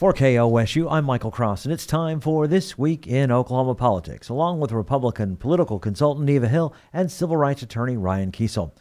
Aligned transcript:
For 0.00 0.14
KOSU, 0.14 0.90
I'm 0.90 1.04
Michael 1.04 1.30
Cross, 1.30 1.66
and 1.66 1.74
it's 1.74 1.84
time 1.84 2.20
for 2.20 2.46
This 2.46 2.78
Week 2.78 3.06
in 3.06 3.30
Oklahoma 3.30 3.74
Politics, 3.74 4.30
along 4.30 4.58
with 4.58 4.72
Republican 4.72 5.36
political 5.36 5.78
consultant 5.78 6.24
Neva 6.24 6.48
Hill 6.48 6.74
and 6.90 7.12
civil 7.12 7.36
rights 7.36 7.60
attorney 7.60 7.98
Ryan 7.98 8.32
Kiesel. 8.32 8.72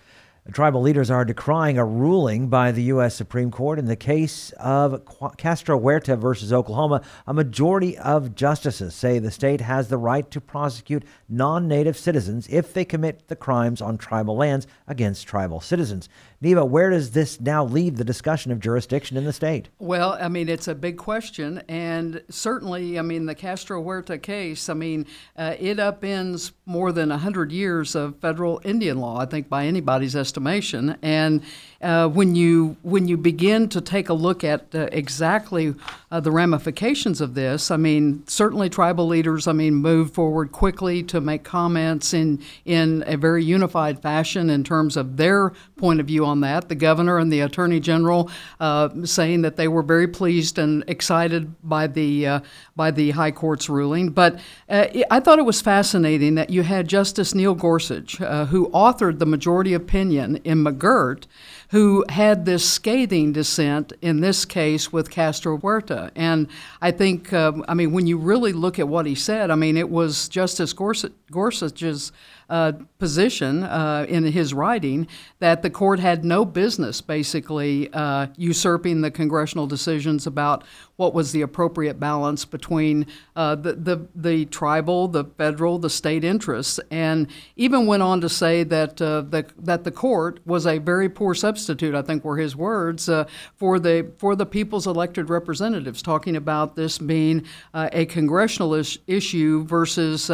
Tribal 0.53 0.81
leaders 0.81 1.11
are 1.11 1.25
decrying 1.25 1.77
a 1.77 1.83
ruling 1.83 2.47
by 2.47 2.71
the 2.71 2.83
U.S. 2.83 3.15
Supreme 3.15 3.51
Court 3.51 3.77
in 3.77 3.85
the 3.85 3.97
case 3.97 4.51
of 4.53 5.01
Castro 5.37 5.77
Huerta 5.77 6.15
versus 6.15 6.53
Oklahoma. 6.53 7.01
A 7.27 7.33
majority 7.33 7.97
of 7.97 8.33
justices 8.33 8.95
say 8.95 9.19
the 9.19 9.29
state 9.29 9.59
has 9.59 9.89
the 9.89 9.97
right 9.97 10.31
to 10.31 10.39
prosecute 10.39 11.03
non 11.27 11.67
native 11.67 11.97
citizens 11.97 12.47
if 12.49 12.73
they 12.73 12.85
commit 12.85 13.27
the 13.27 13.35
crimes 13.35 13.81
on 13.81 13.97
tribal 13.97 14.37
lands 14.37 14.67
against 14.87 15.27
tribal 15.27 15.59
citizens. 15.59 16.07
Neva, 16.41 16.63
where 16.63 16.89
does 16.89 17.11
this 17.11 17.41
now 17.41 17.65
leave 17.65 17.97
the 17.97 18.05
discussion 18.05 18.51
of 18.51 18.61
jurisdiction 18.61 19.17
in 19.17 19.25
the 19.25 19.33
state? 19.33 19.67
Well, 19.77 20.17
I 20.21 20.29
mean, 20.29 20.47
it's 20.47 20.69
a 20.69 20.75
big 20.75 20.97
question. 20.97 21.61
And 21.67 22.21
certainly, 22.29 22.97
I 22.97 23.01
mean, 23.01 23.25
the 23.25 23.35
Castro 23.35 23.81
Huerta 23.83 24.17
case, 24.17 24.69
I 24.69 24.73
mean, 24.73 25.05
uh, 25.35 25.55
it 25.59 25.77
upends 25.77 26.51
more 26.65 26.93
than 26.93 27.09
100 27.09 27.51
years 27.51 27.93
of 27.93 28.17
federal 28.19 28.61
Indian 28.63 28.99
law, 28.99 29.19
I 29.19 29.25
think, 29.25 29.49
by 29.49 29.65
anybody's 29.65 30.15
estimation. 30.15 30.97
And 31.01 31.41
uh, 31.81 32.07
when 32.07 32.35
you 32.35 32.75
when 32.83 33.07
you 33.07 33.15
begin 33.15 33.69
to 33.69 33.79
take 33.79 34.09
a 34.09 34.13
look 34.13 34.43
at 34.43 34.75
uh, 34.75 34.89
exactly 34.91 35.73
uh, 36.11 36.19
the 36.19 36.31
ramifications 36.31 37.21
of 37.21 37.35
this, 37.35 37.71
I 37.71 37.77
mean, 37.77 38.23
certainly 38.27 38.69
tribal 38.69 39.07
leaders, 39.07 39.47
I 39.47 39.53
mean, 39.53 39.75
moved 39.75 40.13
forward 40.13 40.51
quickly 40.51 41.03
to 41.03 41.21
make 41.21 41.43
comments 41.43 42.13
in 42.13 42.41
in 42.65 43.03
a 43.07 43.15
very 43.15 43.43
unified 43.43 44.01
fashion 44.01 44.49
in 44.49 44.63
terms 44.63 44.97
of 44.97 45.17
their 45.17 45.53
point 45.77 45.99
of 46.01 46.07
view 46.07 46.25
on 46.29 46.41
that. 46.41 46.69
The 46.69 46.75
governor 46.75 47.17
and 47.17 47.31
the 47.31 47.41
attorney 47.41 47.81
general 47.81 48.31
uh, 48.59 48.89
saying 49.03 49.41
that 49.41 49.57
they 49.57 49.67
were 49.67 49.83
very 49.83 50.07
pleased 50.07 50.57
and 50.57 50.83
excited 50.87 51.53
by 51.67 51.87
the 51.87 52.27
uh, 52.27 52.39
by 52.75 52.91
the 52.91 53.11
high 53.11 53.31
court's 53.31 53.67
ruling. 53.69 54.11
But 54.11 54.39
uh, 54.69 54.87
I 55.11 55.19
thought 55.19 55.39
it 55.39 55.45
was 55.45 55.61
fascinating 55.61 56.35
that 56.35 56.49
you 56.49 56.63
had 56.63 56.87
Justice 56.87 57.35
Neil 57.35 57.55
Gorsuch, 57.55 58.17
who 58.17 58.69
authored 58.69 59.19
the 59.19 59.25
majority 59.25 59.73
opinion 59.73 60.37
in 60.45 60.63
McGirt 60.63 61.25
who 61.69 62.03
had 62.09 62.45
this 62.45 62.67
scathing 62.67 63.31
dissent 63.31 63.93
in 64.01 64.21
this 64.21 64.43
case 64.43 64.91
with 64.91 65.11
Castro 65.11 65.57
Huerta. 65.57 66.11
And 66.15 66.47
I 66.81 66.89
think, 66.89 67.31
um, 67.31 67.63
I 67.67 67.75
mean, 67.75 67.91
when 67.91 68.07
you 68.07 68.17
really 68.17 68.53
look 68.53 68.79
at 68.79 68.87
what 68.87 69.05
he 69.05 69.13
said, 69.13 69.51
I 69.51 69.55
mean, 69.55 69.77
it 69.77 69.89
was 69.89 70.27
Justice 70.29 70.73
Gorsuch, 70.73 71.11
Gorsuch's 71.31 72.11
uh, 72.49 72.71
position 72.97 73.63
uh, 73.63 74.07
in 74.09 74.23
his 74.23 74.51
writing 74.51 75.07
that 75.37 75.61
the 75.61 75.69
court 75.69 75.99
had 75.99 76.25
no 76.25 76.43
business 76.43 77.01
basically 77.01 77.93
uh, 77.93 78.25
usurping 78.35 79.01
the 79.01 79.11
congressional 79.11 79.67
decisions 79.67 80.25
about 80.25 80.63
what 80.99 81.13
was 81.13 81.31
the 81.31 81.41
appropriate 81.41 81.97
balance 81.97 82.43
between 82.43 83.07
uh, 83.37 83.55
the, 83.55 83.71
the, 83.71 84.05
the, 84.15 84.43
tribal, 84.47 85.07
the 85.07 85.23
federal, 85.23 85.79
the 85.79 85.89
state 85.89 86.25
interests, 86.25 86.77
and 86.91 87.25
even 87.55 87.85
went 87.85 88.03
on 88.03 88.19
to 88.19 88.27
say 88.27 88.63
that, 88.63 89.01
uh, 89.01 89.21
the, 89.21 89.45
that 89.57 89.85
the 89.85 89.91
court 89.91 90.41
was 90.45 90.67
a 90.67 90.77
very 90.77 91.07
poor 91.07 91.33
substitute, 91.33 91.95
I 91.95 92.01
think 92.01 92.25
were 92.25 92.35
his 92.35 92.53
words, 92.53 93.07
uh, 93.07 93.23
for, 93.55 93.79
the, 93.79 94.11
for 94.17 94.35
the 94.35 94.45
people's 94.45 94.87
elected 94.87 95.29
representatives, 95.29 96.01
talking 96.01 96.35
about 96.35 96.75
this 96.75 96.97
being 96.97 97.45
a 97.73 98.05
congressional 98.05 98.75
is- 98.75 98.99
issue 99.07 99.63
versus, 99.63 100.29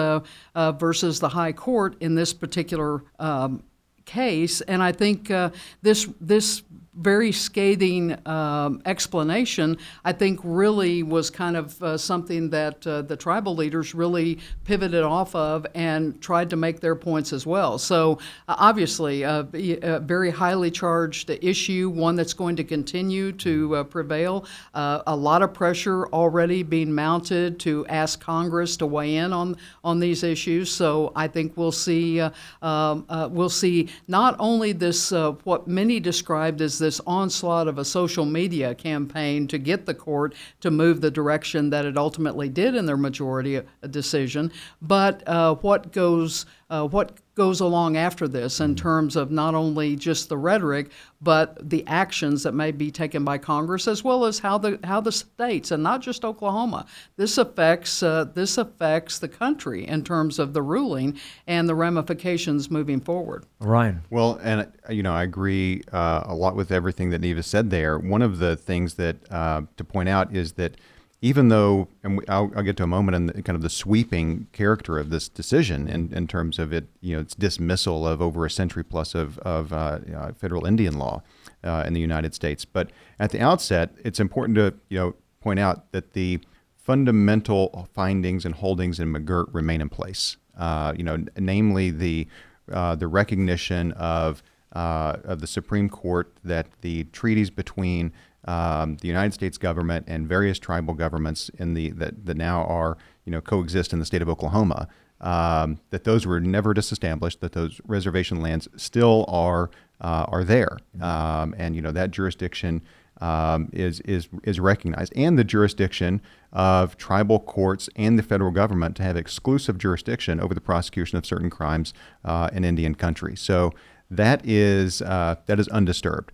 versus 0.56 1.20
the 1.20 1.30
high 1.30 1.52
court 1.52 1.96
in 2.00 2.16
this 2.16 2.34
particular 2.34 3.04
um, 3.20 3.62
case, 4.06 4.62
and 4.62 4.82
I 4.82 4.92
think 4.92 5.30
uh, 5.30 5.50
this 5.82 6.08
this 6.22 6.64
very 6.96 7.32
scathing 7.32 8.18
um, 8.28 8.82
explanation, 8.86 9.78
I 10.06 10.14
think 10.14 10.40
really 10.44 11.04
was 11.04 11.30
kind 11.30 11.58
of 11.58 11.82
uh, 11.84 11.98
something 11.98 12.50
that 12.52 12.86
uh, 12.88 13.02
the 13.02 13.18
tribal 13.18 13.56
leaders 13.56 13.94
really 13.94 14.40
pivoted 14.64 15.04
off 15.04 15.36
of 15.36 15.68
and 15.76 16.20
tried 16.22 16.50
to 16.52 16.56
make 16.56 16.80
their 16.80 16.96
points 16.96 17.34
as 17.34 17.46
well. 17.46 17.78
So, 17.78 18.20
uh, 18.48 18.56
obviously, 18.58 19.24
a, 19.24 19.48
a, 19.54 20.00
very 20.00 20.30
highly 20.30 20.72
charged 20.72 21.30
issue, 21.30 21.90
one 21.90 22.16
that's 22.16 22.34
going 22.34 22.56
to 22.58 22.64
continue 22.64 23.32
to 23.34 23.76
uh, 23.76 23.84
prevail. 23.84 24.46
Uh, 24.74 25.02
a 25.08 25.16
lot 25.16 25.42
of 25.42 25.54
pressure 25.54 26.08
already 26.08 26.64
being 26.64 26.94
mounted 26.94 27.60
to 27.62 27.86
ask 27.88 28.22
Congress 28.22 28.78
to 28.78 28.86
weigh 28.86 29.18
in 29.18 29.34
on 29.34 29.58
on 29.84 30.00
these 30.00 30.24
issues. 30.24 30.72
So, 30.72 31.12
I 31.16 31.28
think 31.28 31.58
we'll 31.58 31.72
see 31.72 32.22
uh, 32.22 32.30
um, 32.62 33.06
we'll 33.32 33.50
see 33.50 33.90
not 34.08 34.36
only 34.40 34.72
this 34.72 35.12
what 35.44 35.68
many 35.68 36.00
described 36.00 36.62
as 36.62 36.85
this 36.86 37.02
onslaught 37.08 37.68
of 37.68 37.80
a 37.80 37.84
social 37.84 38.26
media 38.26 38.76
campaign 38.76 39.48
to 39.48 39.58
get 39.58 39.88
the 39.88 39.94
court 39.94 40.36
to 40.62 40.70
move 40.70 41.02
the 41.02 41.10
direction 41.10 41.72
that 41.72 41.84
it 41.84 41.98
ultimately 41.98 42.48
did 42.48 42.76
in 42.76 42.86
their 42.86 42.96
majority 42.96 43.60
decision, 43.90 44.52
but 44.84 45.28
uh, 45.28 45.56
what 45.56 45.92
goes 45.92 46.46
uh, 46.70 46.88
what 46.88 47.18
goes 47.36 47.60
along 47.60 47.98
after 47.98 48.28
this 48.28 48.62
in 48.62 48.76
terms 48.76 49.16
of 49.16 49.30
not 49.30 49.54
only 49.54 49.96
just 49.96 50.30
the 50.30 50.38
rhetoric, 50.38 50.90
but 51.22 51.70
the 51.70 51.86
actions 51.86 52.44
that 52.44 52.54
may 52.54 52.72
be 52.72 52.90
taken 52.90 53.26
by 53.26 53.38
Congress, 53.38 53.88
as 53.88 54.04
well 54.04 54.26
as 54.26 54.40
how 54.40 54.58
the 54.58 54.80
how 54.84 55.02
the 55.02 55.12
states 55.12 55.72
and 55.72 55.84
not 55.84 56.02
just 56.02 56.24
Oklahoma. 56.24 56.86
This 57.18 57.38
affects 57.38 58.02
uh, 58.02 58.26
this 58.34 58.58
affects 58.58 59.20
the 59.20 59.28
country 59.28 59.86
in 59.88 60.04
terms 60.04 60.40
of 60.40 60.54
the 60.54 60.62
ruling 60.62 61.20
and 61.46 61.68
the 61.68 61.76
ramifications 61.76 62.72
moving 62.72 63.02
forward. 63.02 63.46
Ryan, 63.60 64.02
well, 64.10 64.40
and 64.42 64.72
you 64.90 65.04
know 65.04 65.14
I 65.14 65.24
agree 65.24 65.84
uh, 65.92 66.24
a 66.26 66.36
lot 66.36 66.56
with 66.56 66.72
everything 66.72 67.10
that 67.10 67.22
Neva 67.22 67.44
said 67.44 67.70
there. 67.70 68.00
One 68.00 68.22
of 68.22 68.40
the 68.40 68.56
things 68.56 68.96
that 68.96 69.18
uh, 69.32 69.64
to 69.76 69.84
point 69.84 70.10
out 70.10 70.36
is 70.36 70.54
that 70.54 70.78
even 71.22 71.50
though, 71.50 71.88
and 72.04 72.24
I'll, 72.28 72.52
I'll, 72.56 72.64
get 72.64 72.78
to 72.78 72.84
a 72.84 72.88
moment 72.88 73.16
in 73.16 73.26
the, 73.28 73.42
kind 73.42 73.56
of 73.56 73.62
the 73.62 73.70
sweeping 73.70 74.48
character 74.52 75.00
of 75.00 75.10
this 75.10 75.28
decision 75.28 75.88
in, 75.88 76.14
in 76.14 76.28
terms 76.28 76.60
of 76.60 76.74
it, 76.74 76.88
you 77.02 77.16
know, 77.16 77.22
its 77.22 77.34
dismissal 77.36 78.08
of 78.08 78.22
over 78.22 78.46
a 78.46 78.50
century 78.50 78.84
plus 78.84 79.16
of, 79.16 79.40
of 79.40 79.74
uh, 79.74 80.00
uh, 80.16 80.34
federal 80.34 80.66
Indian 80.66 81.00
law 81.00 81.24
uh, 81.64 81.84
in 81.88 81.94
the 81.94 82.02
United 82.02 82.36
States. 82.36 82.66
But 82.66 82.92
at 83.20 83.32
the 83.32 83.40
outset, 83.40 83.92
it's 84.04 84.20
important 84.20 84.56
to, 84.58 84.74
you 84.90 85.00
know, 85.00 85.16
point 85.42 85.60
out 85.60 85.92
that 85.94 86.14
the 86.14 86.40
fundamental 86.76 87.88
findings 87.94 88.46
and 88.46 88.54
holdings 88.54 89.00
in 89.00 89.12
McGirt 89.12 89.48
remain 89.54 89.82
in 89.82 89.90
place. 89.90 90.38
Uh, 90.58 90.94
you 90.96 91.04
know, 91.04 91.24
namely 91.38 91.92
the 91.92 92.28
uh, 92.72 92.96
the 92.96 93.08
recognition 93.08 93.92
of 93.94 94.42
uh, 94.74 95.18
of 95.24 95.42
the 95.42 95.48
Supreme 95.48 95.90
Court 95.90 96.32
that 96.44 96.68
the 96.82 97.06
treaties 97.06 97.50
between 97.50 98.12
um, 98.46 98.98
the 98.98 99.08
United 99.08 99.34
States 99.34 99.58
government 99.58 100.06
and 100.08 100.28
various 100.28 100.60
tribal 100.60 100.94
governments 100.94 101.50
in 101.58 101.74
the 101.74 101.90
that, 101.92 102.26
that 102.26 102.38
now 102.38 102.64
are 102.66 102.98
you 103.26 103.32
know 103.32 103.42
coexist 103.42 103.94
in 103.94 104.00
the 104.00 104.06
state 104.06 104.22
of 104.22 104.30
Oklahoma. 104.30 104.88
Um, 105.22 105.80
that 105.92 106.04
those 106.04 106.26
were 106.28 106.40
never 106.42 106.74
disestablished. 106.74 107.42
That 107.42 107.54
those 107.54 107.80
reservation 107.86 108.42
lands 108.42 108.68
still 108.76 109.26
are 109.28 109.72
uh, 110.02 110.26
are 110.28 110.44
there, 110.44 110.78
um, 111.02 111.56
and 111.58 111.76
you 111.76 111.82
know 111.82 111.92
that 111.92 112.12
jurisdiction 112.12 112.82
um, 113.22 113.70
is 113.72 114.02
is 114.02 114.28
is 114.44 114.60
recognized, 114.60 115.14
and 115.16 115.40
the 115.40 115.44
jurisdiction 115.44 116.22
of 116.52 116.98
tribal 116.98 117.40
courts 117.40 117.90
and 117.96 118.20
the 118.20 118.24
federal 118.24 118.52
government 118.52 118.96
to 118.98 119.04
have 119.04 119.18
exclusive 119.18 119.78
jurisdiction 119.78 120.40
over 120.40 120.54
the 120.54 120.62
prosecution 120.62 121.18
of 121.18 121.26
certain 121.26 121.50
crimes 121.50 121.94
uh, 122.24 122.50
in 122.54 122.64
Indian 122.64 122.96
country. 122.96 123.36
So 123.36 123.72
that 124.10 124.46
is 124.46 125.02
uh, 125.02 125.36
that 125.46 125.60
is 125.60 125.68
undisturbed, 125.70 126.32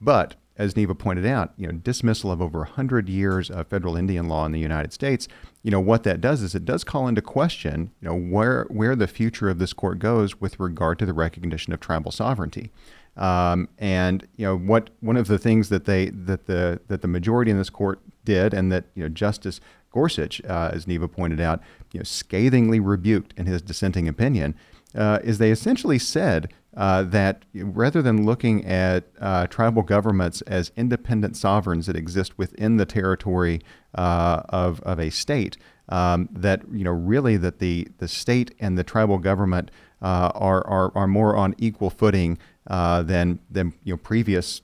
but 0.00 0.34
as 0.56 0.76
Neva 0.76 0.94
pointed 0.94 1.26
out, 1.26 1.52
you 1.56 1.66
know, 1.66 1.72
dismissal 1.72 2.30
of 2.30 2.40
over 2.40 2.60
100 2.60 3.08
years 3.08 3.50
of 3.50 3.66
federal 3.66 3.96
Indian 3.96 4.28
law 4.28 4.46
in 4.46 4.52
the 4.52 4.60
United 4.60 4.92
States, 4.92 5.26
you 5.62 5.70
know, 5.70 5.80
what 5.80 6.04
that 6.04 6.20
does 6.20 6.42
is 6.42 6.54
it 6.54 6.64
does 6.64 6.84
call 6.84 7.08
into 7.08 7.22
question, 7.22 7.90
you 8.00 8.08
know, 8.08 8.16
where 8.16 8.66
where 8.70 8.94
the 8.94 9.08
future 9.08 9.48
of 9.48 9.58
this 9.58 9.72
court 9.72 9.98
goes 9.98 10.40
with 10.40 10.60
regard 10.60 10.98
to 11.00 11.06
the 11.06 11.12
recognition 11.12 11.72
of 11.72 11.80
tribal 11.80 12.12
sovereignty. 12.12 12.70
Um, 13.16 13.68
and 13.78 14.26
you 14.36 14.44
know 14.44 14.56
what 14.56 14.90
one 15.00 15.16
of 15.16 15.28
the 15.28 15.38
things 15.38 15.68
that 15.68 15.84
they 15.84 16.10
that 16.10 16.46
the 16.46 16.80
that 16.88 17.00
the 17.00 17.08
majority 17.08 17.50
in 17.50 17.58
this 17.58 17.70
court 17.70 18.00
did, 18.24 18.52
and 18.52 18.72
that 18.72 18.86
you 18.94 19.02
know 19.02 19.08
Justice 19.08 19.60
Gorsuch, 19.92 20.44
uh, 20.44 20.70
as 20.72 20.86
Neva 20.86 21.06
pointed 21.06 21.40
out, 21.40 21.60
you 21.92 22.00
know, 22.00 22.04
scathingly 22.04 22.80
rebuked 22.80 23.32
in 23.36 23.46
his 23.46 23.62
dissenting 23.62 24.08
opinion, 24.08 24.56
uh, 24.94 25.20
is 25.22 25.38
they 25.38 25.52
essentially 25.52 25.98
said 25.98 26.52
uh, 26.76 27.02
that 27.04 27.44
rather 27.54 28.02
than 28.02 28.24
looking 28.24 28.64
at 28.64 29.04
uh, 29.20 29.46
tribal 29.46 29.82
governments 29.82 30.42
as 30.42 30.72
independent 30.76 31.36
sovereigns 31.36 31.86
that 31.86 31.96
exist 31.96 32.36
within 32.36 32.76
the 32.76 32.86
territory 32.86 33.60
uh, 33.94 34.42
of, 34.48 34.80
of 34.80 34.98
a 34.98 35.10
state, 35.10 35.56
um, 35.88 36.28
that 36.32 36.62
you 36.72 36.82
know 36.82 36.90
really 36.90 37.36
that 37.36 37.58
the, 37.58 37.86
the 37.98 38.08
state 38.08 38.54
and 38.58 38.76
the 38.76 38.84
tribal 38.84 39.18
government 39.18 39.70
uh, 40.02 40.32
are, 40.34 40.66
are, 40.66 40.92
are 40.94 41.06
more 41.06 41.36
on 41.36 41.54
equal 41.58 41.90
footing 41.90 42.38
uh, 42.66 43.02
than 43.02 43.38
than 43.50 43.72
you 43.84 43.92
know 43.92 43.98
previous 43.98 44.62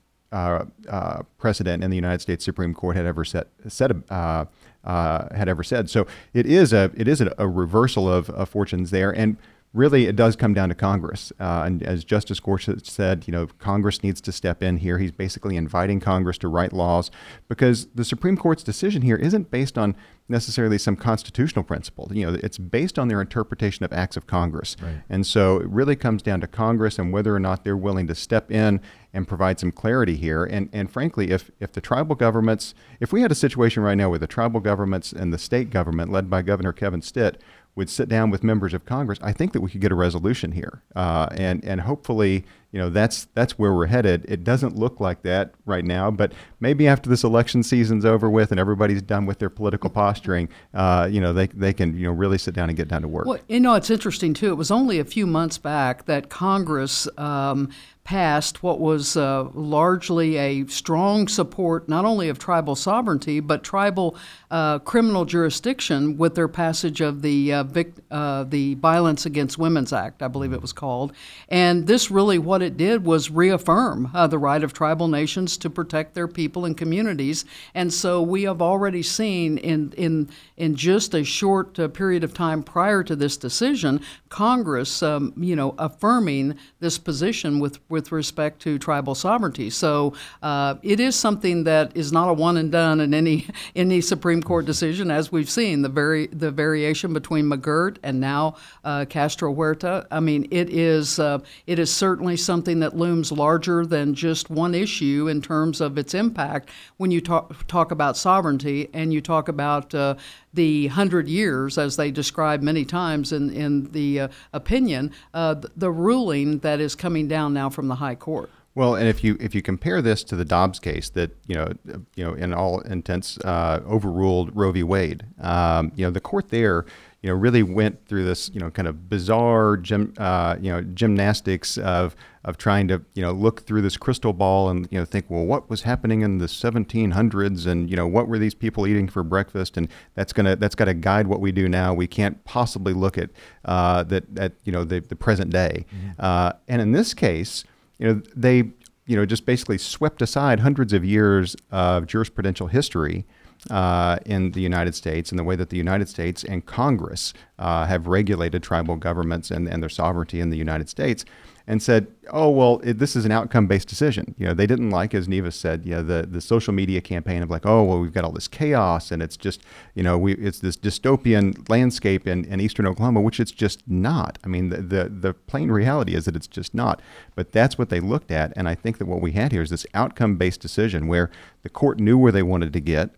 precedent 1.39 1.83
in 1.83 1.91
the 1.91 1.97
United 1.97 2.21
States 2.21 2.45
Supreme 2.45 2.73
Court 2.73 2.95
had 2.97 3.05
ever 3.05 3.25
set, 3.25 3.49
said 3.69 4.03
had 4.09 5.49
ever 5.49 5.63
said. 5.63 5.91
So 5.91 6.07
it 6.33 6.47
is 6.47 6.73
a 6.73 6.91
it 6.97 7.07
is 7.07 7.21
a, 7.21 7.35
a 7.37 7.47
reversal 7.47 8.13
of, 8.13 8.31
of 8.31 8.49
fortunes 8.49 8.91
there 8.91 9.11
and 9.11 9.37
really 9.73 10.07
it 10.07 10.17
does 10.17 10.35
come 10.35 10.53
down 10.53 10.69
to 10.69 10.75
Congress. 10.75 11.33
Uh, 11.39 11.63
and 11.65 11.83
as 11.83 12.05
Justice 12.05 12.41
Gorsuch 12.41 12.89
said, 12.89 13.25
you 13.27 13.33
know, 13.33 13.47
Congress 13.59 14.03
needs 14.03 14.21
to 14.23 14.33
step 14.33 14.63
in 14.63 14.79
here. 14.79 14.99
He's 14.99 15.13
basically 15.13 15.57
inviting 15.57 16.01
Congress 16.01 16.39
to 16.39 16.49
write 16.49 16.73
laws 16.73 17.11
because 17.49 17.87
the 17.95 18.05
Supreme 18.05 18.37
Court's 18.37 18.65
decision 18.65 19.03
here 19.03 19.17
isn't 19.17 19.51
based 19.51 19.79
on 19.79 19.95
necessarily 20.29 20.79
some 20.79 20.97
constitutional 20.97 21.65
principle. 21.65 22.09
You 22.13 22.27
know, 22.27 22.39
it's 22.43 22.59
based 22.59 22.99
on 22.99 23.09
their 23.09 23.21
interpretation 23.21 23.85
of 23.85 23.93
acts 23.93 24.17
of 24.17 24.27
Congress. 24.27 24.77
Right. 24.81 25.03
And 25.09 25.27
so 25.27 25.59
it 25.59 25.69
really 25.69 25.97
comes 25.97 26.23
down 26.23 26.41
to 26.41 26.47
Congress 26.47 26.99
and 26.99 27.13
whether 27.13 27.35
or 27.35 27.41
not 27.41 27.65
they're 27.65 27.77
willing 27.77 28.07
to 28.07 28.15
step 28.15 28.51
in 28.51 28.81
and 29.13 29.27
provide 29.27 29.59
some 29.59 29.73
clarity 29.73 30.17
here. 30.17 30.45
And 30.45 30.69
and 30.73 30.91
frankly, 30.91 31.31
if 31.31 31.51
if 31.61 31.73
the 31.73 31.81
tribal 31.81 32.15
governments, 32.15 32.75
if 33.01 33.13
we 33.13 33.23
had 33.23 33.33
a 33.33 33.37
situation 33.37 33.83
right 33.83 33.97
now 33.97 34.09
where 34.11 34.19
the 34.19 34.27
tribal 34.27 34.61
governments 34.61 35.13
and 35.13 35.33
the 35.33 35.39
state 35.39 35.71
government 35.71 36.13
led 36.13 36.31
by 36.31 36.43
Governor 36.43 36.73
Kevin 36.73 37.03
Stitt 37.03 37.41
would 37.75 37.89
sit 37.89 38.09
down 38.09 38.31
with 38.31 38.43
members 38.43 38.75
of 38.75 38.85
Congress, 38.85 39.19
I 39.23 39.33
think 39.33 39.53
that 39.53 39.61
we 39.61 39.71
could 39.71 39.81
get 39.81 39.93
a 39.93 39.95
resolution 39.95 40.53
here, 40.53 40.83
uh, 40.97 41.29
and 41.33 41.65
and 41.65 41.81
hopefully, 41.81 42.45
you 42.73 42.79
know, 42.79 42.91
that's 42.91 43.27
that's 43.35 43.59
where 43.59 43.73
we're 43.73 43.87
headed. 43.87 44.25
It 44.29 44.45
doesn't 44.45 44.77
look 44.77 45.01
like 45.01 45.23
that 45.23 45.55
right 45.65 45.85
now, 45.85 46.11
but 46.11 46.33
maybe 46.59 46.89
after 46.89 47.09
this 47.09 47.25
election 47.25 47.63
season's 47.63 48.05
over 48.05 48.29
with 48.29 48.51
and 48.51 48.59
everybody's 48.59 49.03
done 49.03 49.25
with 49.25 49.39
their 49.39 49.51
political 49.51 49.89
posturing, 49.89 50.49
uh, 50.75 51.09
you 51.11 51.21
know, 51.21 51.33
they 51.33 51.47
they 51.47 51.73
can 51.73 51.97
you 51.97 52.07
know 52.07 52.13
really 52.13 52.39
sit 52.39 52.55
down 52.55 52.69
and 52.69 52.77
get 52.77 52.89
down 52.89 53.03
to 53.03 53.09
work. 53.09 53.27
Well, 53.27 53.39
you 53.49 53.61
know, 53.61 53.75
it's 53.75 53.91
interesting 53.91 54.35
too. 54.35 54.51
It 54.51 54.57
was 54.57 54.71
only 54.71 54.99
a 54.99 55.05
few 55.05 55.27
months 55.27 55.59
back 55.59 56.07
that 56.07 56.29
Congress. 56.29 57.09
Um, 57.17 57.71
passed 58.11 58.61
what 58.61 58.81
was 58.81 59.17
uh, 59.17 59.45
largely 59.55 60.37
a 60.37 60.67
strong 60.67 61.29
support 61.29 61.89
not 61.89 62.05
only 62.05 62.29
of 62.29 62.41
tribal 62.41 62.75
sovereignty 62.75 63.39
but 63.39 63.63
tribal 63.63 64.17
uh, 64.51 64.81
criminal 64.81 65.25
jurisdiction 65.25 66.17
with 66.17 66.35
their 66.35 66.49
passage 66.49 67.01
of 67.01 67.23
the 67.23 67.53
uh, 67.53 67.63
vic- 67.63 67.95
uh, 68.11 68.43
the 68.45 68.75
Violence 68.75 69.25
Against 69.25 69.59
Women's 69.59 69.93
Act, 69.93 70.23
I 70.23 70.29
believe 70.29 70.53
it 70.53 70.61
was 70.61 70.73
called. 70.73 71.13
And 71.49 71.87
this 71.87 72.11
really 72.11 72.39
what 72.39 72.61
it 72.61 72.77
did 72.77 73.05
was 73.05 73.31
reaffirm 73.31 74.11
uh, 74.13 74.27
the 74.27 74.39
right 74.39 74.65
of 74.65 74.73
tribal 74.73 75.07
nations 75.07 75.57
to 75.59 75.71
protect 75.71 76.15
their 76.15 76.27
people 76.27 76.65
and 76.65 76.77
communities. 76.77 77.45
And 77.75 77.93
so 77.93 78.21
we 78.21 78.43
have 78.43 78.61
already 78.61 79.05
seen 79.05 79.57
in 79.59 79.93
in 79.97 80.29
in 80.57 80.75
just 80.75 81.15
a 81.15 81.23
short 81.23 81.79
uh, 81.79 81.87
period 81.87 82.25
of 82.25 82.35
time 82.35 82.65
prior 82.65 83.05
to 83.05 83.15
this 83.15 83.37
decision, 83.37 84.01
Congress, 84.31 85.01
um, 85.01 85.33
you 85.37 85.55
know, 85.55 85.77
affirming 85.79 86.59
this 86.81 86.99
position 86.99 87.61
with 87.61 87.79
with 87.89 88.00
respect 88.11 88.61
to 88.63 88.79
tribal 88.79 89.15
sovereignty. 89.15 89.71
So 89.71 90.15
uh, 90.43 90.77
it 90.83 90.99
is 90.99 91.15
something 91.15 91.65
that 91.65 91.97
is 91.97 92.11
not 92.11 92.29
a 92.29 92.33
one 92.33 92.57
and 92.57 92.73
done 92.73 93.01
in 93.01 93.13
any 93.13 93.47
any 93.77 94.01
Supreme 94.01 94.31
Supreme 94.31 94.43
Court 94.43 94.65
decision, 94.65 95.11
as 95.11 95.33
we've 95.33 95.51
seen, 95.51 95.83
the 95.83 95.89
very 95.89 96.29
the 96.29 96.51
variation 96.53 97.13
between 97.13 97.47
McGirt 97.47 97.97
and 98.03 98.21
now 98.21 98.55
uh, 98.85 99.05
Castro 99.07 99.53
Huerta. 99.53 100.07
I 100.11 100.21
mean, 100.21 100.47
it 100.53 100.71
is 100.71 101.19
uh, 101.19 101.41
it 101.67 101.81
is 101.81 101.93
certainly 101.93 102.37
something 102.37 102.79
that 102.79 102.97
looms 102.97 103.33
larger 103.33 103.85
than 103.85 104.15
just 104.15 104.49
one 104.49 104.75
issue 104.75 105.27
in 105.29 105.43
terms 105.43 105.81
of 105.81 105.99
its 105.99 106.15
impact. 106.15 106.71
When 106.97 107.11
you 107.11 107.21
talk 107.21 107.67
talk 107.67 107.91
about 107.91 108.17
sovereignty 108.17 108.89
and 108.95 109.13
you 109.13 109.21
talk 109.21 109.49
about 109.49 109.95
uh, 109.95 110.15
the 110.53 110.89
hundred 110.89 111.29
years, 111.29 111.79
as 111.79 111.97
they 111.97 112.11
describe 112.11 112.63
many 112.63 112.85
times 112.85 113.33
in 113.33 113.51
in 113.51 113.91
the 113.93 114.21
uh, 114.21 114.29
opinion, 114.53 115.13
uh, 115.35 115.57
the 115.77 115.91
ruling 115.91 116.59
that 116.59 116.81
is 116.81 116.95
coming 116.95 117.29
down 117.29 117.55
now 117.55 117.71
from 117.71 117.89
the 117.89 117.97
High 117.97 118.17
Court. 118.17 118.51
Well, 118.75 118.95
and 118.95 119.09
if 119.09 119.25
you 119.25 119.37
if 119.41 119.55
you 119.55 119.63
compare 119.63 120.01
this 120.01 120.23
to 120.25 120.37
the 120.37 120.45
Dobbs 120.45 120.79
case 120.79 121.11
that 121.11 121.37
you 121.47 121.55
know 121.57 121.73
you 122.15 122.25
know 122.25 122.35
in 122.35 122.55
all 122.55 122.81
intents 122.81 123.39
uh, 123.39 123.81
overruled 123.85 124.55
Roe 124.55 124.73
v. 124.73 124.83
Wade, 124.83 125.25
um, 125.41 125.93
you 125.97 126.05
know 126.05 126.11
the 126.11 126.21
court 126.21 126.51
there 126.51 126.87
you 127.23 127.29
know 127.29 127.37
really 127.37 127.63
went 127.63 128.07
through 128.07 128.25
this 128.25 128.51
you 128.55 128.61
know 128.61 128.71
kind 128.71 128.89
of 128.89 129.09
bizarre 129.09 129.77
gym 129.77 130.15
uh, 130.19 130.57
you 130.61 130.71
know 130.71 130.81
gymnastics 130.83 131.79
of 131.79 132.17
of 132.45 132.57
trying 132.57 132.89
to 132.89 133.03
you 133.15 133.23
know 133.23 133.33
look 133.33 133.67
through 133.67 133.83
this 133.83 133.97
crystal 133.97 134.33
ball 134.33 134.71
and 134.71 134.89
you 134.91 134.99
know 134.99 135.05
think 135.05 135.27
well 135.29 135.45
what 135.45 135.69
was 135.69 135.83
happening 135.83 136.23
in 136.23 136.39
the 136.39 136.47
1700s 136.47 137.67
and 137.67 137.91
you 137.91 137.97
know 137.97 138.07
what 138.07 138.29
were 138.29 138.39
these 138.39 138.55
people 138.55 138.87
eating 138.87 139.09
for 139.09 139.23
breakfast? 139.23 139.77
And 139.77 139.89
that's 140.15 140.33
gonna 140.33 140.57
that's 140.57 140.75
got 140.75 140.87
to 140.87 140.95
guide 140.95 141.27
what 141.27 141.41
we 141.41 141.53
do 141.53 141.69
now. 141.69 141.93
We 141.93 142.07
can't 142.07 142.43
possibly 142.45 142.95
look 142.95 143.19
at 143.19 143.31
uh, 143.65 144.05
that 144.05 144.25
at 144.39 144.53
you 144.65 144.73
know 144.73 144.85
the, 144.85 145.01
the 145.01 145.17
present 145.17 145.51
day. 145.51 145.85
Mm-hmm. 145.95 146.11
uh, 146.19 146.53
and 146.69 146.81
in 146.81 146.93
this 146.93 147.15
case 147.15 147.65
you 148.01 148.07
know, 148.07 148.23
they, 148.35 148.71
you 149.07 149.15
know, 149.15 149.27
just 149.27 149.45
basically 149.45 149.77
swept 149.77 150.23
aside 150.23 150.61
hundreds 150.61 150.95
of 150.95 151.05
years 151.05 151.55
of 151.71 152.07
jurisprudential 152.07 152.71
history 152.71 153.27
uh, 153.69 154.19
in 154.25 154.53
the 154.53 154.61
United 154.61 154.95
States 154.95 155.31
and 155.31 155.39
the 155.39 155.45
way 155.45 155.57
that 155.57 155.71
the 155.71 155.77
United 155.77 156.09
States 156.09 156.45
and 156.45 156.65
Congress 156.65 157.35
uh, 157.59 157.87
have 157.87 158.07
regulated 158.07 158.63
tribal 158.63 158.97
governments 158.97 159.51
and, 159.51 159.69
and 159.69 159.83
their 159.83 159.91
sovereignty 159.91 160.41
in 160.41 160.51
the 160.51 160.57
United 160.57 160.89
States 160.89 161.25
and 161.71 161.81
said, 161.81 162.09
"Oh 162.33 162.51
well, 162.51 162.81
it, 162.83 162.99
this 162.99 163.15
is 163.15 163.25
an 163.25 163.31
outcome-based 163.31 163.87
decision." 163.87 164.35
You 164.39 164.47
know, 164.47 164.55
they 164.55 164.67
didn't 164.67 164.91
like, 164.91 165.15
as 165.15 165.29
Neva 165.29 165.53
said, 165.53 165.87
you 165.87 165.93
know, 165.93 166.03
the 166.03 166.27
the 166.29 166.41
social 166.41 166.73
media 166.73 167.01
campaign 167.01 167.45
of 167.45 167.51
like, 167.51 167.65
"Oh 167.65 167.85
well, 167.85 168.01
we've 168.01 168.13
got 168.13 168.25
all 168.25 168.33
this 168.33 168.49
chaos, 168.49 169.13
and 169.13 169.23
it's 169.23 169.37
just, 169.37 169.63
you 169.95 170.03
know, 170.03 170.19
we 170.19 170.35
it's 170.35 170.59
this 170.59 170.77
dystopian 170.77 171.69
landscape 171.69 172.27
in, 172.27 172.45
in 172.47 172.61
eastern 172.61 172.89
Oklahoma," 172.89 173.21
which 173.21 173.39
it's 173.39 173.53
just 173.53 173.89
not. 173.89 174.37
I 174.43 174.49
mean, 174.49 174.71
the, 174.71 174.79
the 174.79 175.09
the 175.09 175.33
plain 175.33 175.71
reality 175.71 176.17
is 176.17 176.25
that 176.25 176.35
it's 176.35 176.49
just 176.49 176.75
not. 176.75 177.01
But 177.37 177.53
that's 177.53 177.79
what 177.79 177.89
they 177.89 178.01
looked 178.01 178.33
at, 178.33 178.53
and 178.57 178.69
I 178.69 178.75
think 178.75 178.99
that 178.99 179.07
what 179.07 179.21
we 179.21 179.33
had 179.33 179.53
here 179.53 179.63
is 179.63 179.71
this 179.71 179.87
outcome-based 179.95 180.61
decision 180.61 181.07
where 181.07 181.31
the 181.63 181.69
court 181.69 182.01
knew 182.01 182.19
where 182.19 182.33
they 182.33 182.43
wanted 182.43 182.73
to 182.73 182.81
get. 182.81 183.11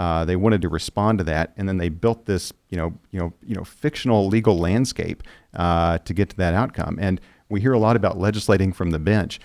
Uh, 0.00 0.24
they 0.24 0.34
wanted 0.34 0.62
to 0.62 0.68
respond 0.70 1.18
to 1.18 1.24
that, 1.24 1.52
and 1.58 1.68
then 1.68 1.76
they 1.76 1.90
built 1.90 2.24
this, 2.24 2.54
you 2.70 2.78
know, 2.78 2.98
you 3.10 3.20
know, 3.20 3.34
you 3.44 3.54
know, 3.54 3.64
fictional 3.64 4.28
legal 4.28 4.56
landscape 4.56 5.22
uh, 5.52 5.98
to 5.98 6.14
get 6.14 6.30
to 6.30 6.36
that 6.38 6.54
outcome. 6.54 6.96
And 6.98 7.20
we 7.50 7.60
hear 7.60 7.74
a 7.74 7.78
lot 7.78 7.96
about 7.96 8.18
legislating 8.18 8.72
from 8.72 8.92
the 8.92 8.98
bench. 8.98 9.38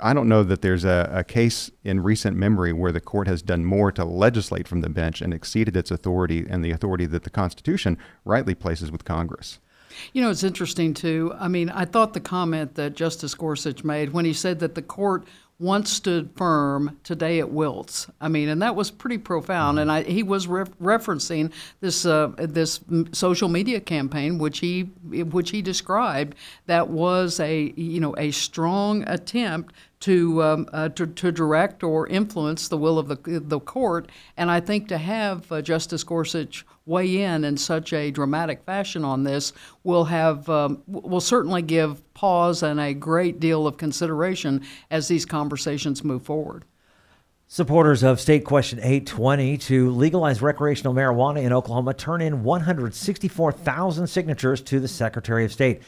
I 0.00 0.14
don't 0.14 0.26
know 0.26 0.42
that 0.42 0.62
there's 0.62 0.84
a, 0.86 1.10
a, 1.12 1.22
case 1.22 1.70
in 1.84 2.00
recent 2.00 2.34
memory 2.34 2.72
where 2.72 2.92
the 2.92 3.00
court 3.02 3.28
has 3.28 3.42
done 3.42 3.66
more 3.66 3.92
to 3.92 4.04
legislate 4.06 4.66
from 4.66 4.80
the 4.80 4.88
bench 4.88 5.20
and 5.20 5.34
exceeded 5.34 5.76
its 5.76 5.90
authority 5.90 6.46
and 6.48 6.64
the 6.64 6.70
authority 6.70 7.04
that 7.04 7.24
the 7.24 7.30
Constitution 7.30 7.98
rightly 8.24 8.54
places 8.54 8.90
with 8.90 9.04
Congress. 9.04 9.58
You 10.14 10.22
know, 10.22 10.30
it's 10.30 10.42
interesting 10.42 10.94
too. 10.94 11.34
I 11.38 11.48
mean, 11.48 11.68
I 11.68 11.84
thought 11.84 12.14
the 12.14 12.20
comment 12.20 12.76
that 12.76 12.94
Justice 12.94 13.34
Gorsuch 13.34 13.84
made 13.84 14.14
when 14.14 14.24
he 14.24 14.32
said 14.32 14.60
that 14.60 14.74
the 14.74 14.82
court 14.82 15.26
once 15.60 15.92
stood 15.92 16.30
firm, 16.36 16.98
today 17.04 17.38
it 17.38 17.50
wilts. 17.50 18.08
I 18.18 18.28
mean, 18.28 18.48
and 18.48 18.62
that 18.62 18.74
was 18.74 18.90
pretty 18.90 19.18
profound. 19.18 19.76
Mm-hmm. 19.76 19.82
And 19.82 19.92
I, 19.92 20.02
he 20.02 20.22
was 20.22 20.48
re- 20.48 20.64
referencing 20.82 21.52
this 21.80 22.06
uh, 22.06 22.32
this 22.38 22.80
social 23.12 23.48
media 23.48 23.78
campaign, 23.80 24.38
which 24.38 24.60
he 24.60 24.82
which 25.04 25.50
he 25.50 25.60
described 25.60 26.34
that 26.66 26.88
was 26.88 27.38
a 27.40 27.72
you 27.76 28.00
know 28.00 28.16
a 28.16 28.30
strong 28.30 29.04
attempt 29.06 29.74
to, 30.00 30.42
um, 30.42 30.68
uh, 30.72 30.88
to, 30.88 31.06
to 31.06 31.30
direct 31.30 31.82
or 31.82 32.06
influence 32.06 32.68
the 32.68 32.78
will 32.78 32.98
of 32.98 33.08
the 33.08 33.40
the 33.40 33.60
court. 33.60 34.08
And 34.36 34.50
I 34.50 34.60
think 34.60 34.88
to 34.88 34.98
have 34.98 35.50
uh, 35.52 35.60
Justice 35.60 36.02
Gorsuch 36.04 36.64
weigh 36.86 37.22
in 37.22 37.44
in 37.44 37.56
such 37.56 37.92
a 37.92 38.10
dramatic 38.10 38.64
fashion 38.64 39.04
on 39.04 39.24
this 39.24 39.52
will 39.84 40.04
have 40.04 40.48
um, 40.48 40.82
will 40.88 41.20
certainly 41.20 41.62
give 41.62 42.02
pause 42.20 42.62
and 42.62 42.78
a 42.78 42.92
great 42.92 43.40
deal 43.40 43.66
of 43.66 43.78
consideration 43.78 44.62
as 44.90 45.08
these 45.08 45.24
conversations 45.24 46.04
move 46.04 46.22
forward. 46.22 46.66
Supporters 47.48 48.02
of 48.02 48.20
State 48.20 48.44
Question 48.44 48.78
820 48.78 49.56
to 49.56 49.90
legalize 49.92 50.42
recreational 50.42 50.92
marijuana 50.92 51.42
in 51.42 51.50
Oklahoma 51.50 51.94
turn 51.94 52.20
in 52.20 52.44
164,000 52.44 54.06
signatures 54.06 54.60
to 54.60 54.80
the 54.80 54.86
Secretary 54.86 55.46
of 55.46 55.52
State. 55.52 55.80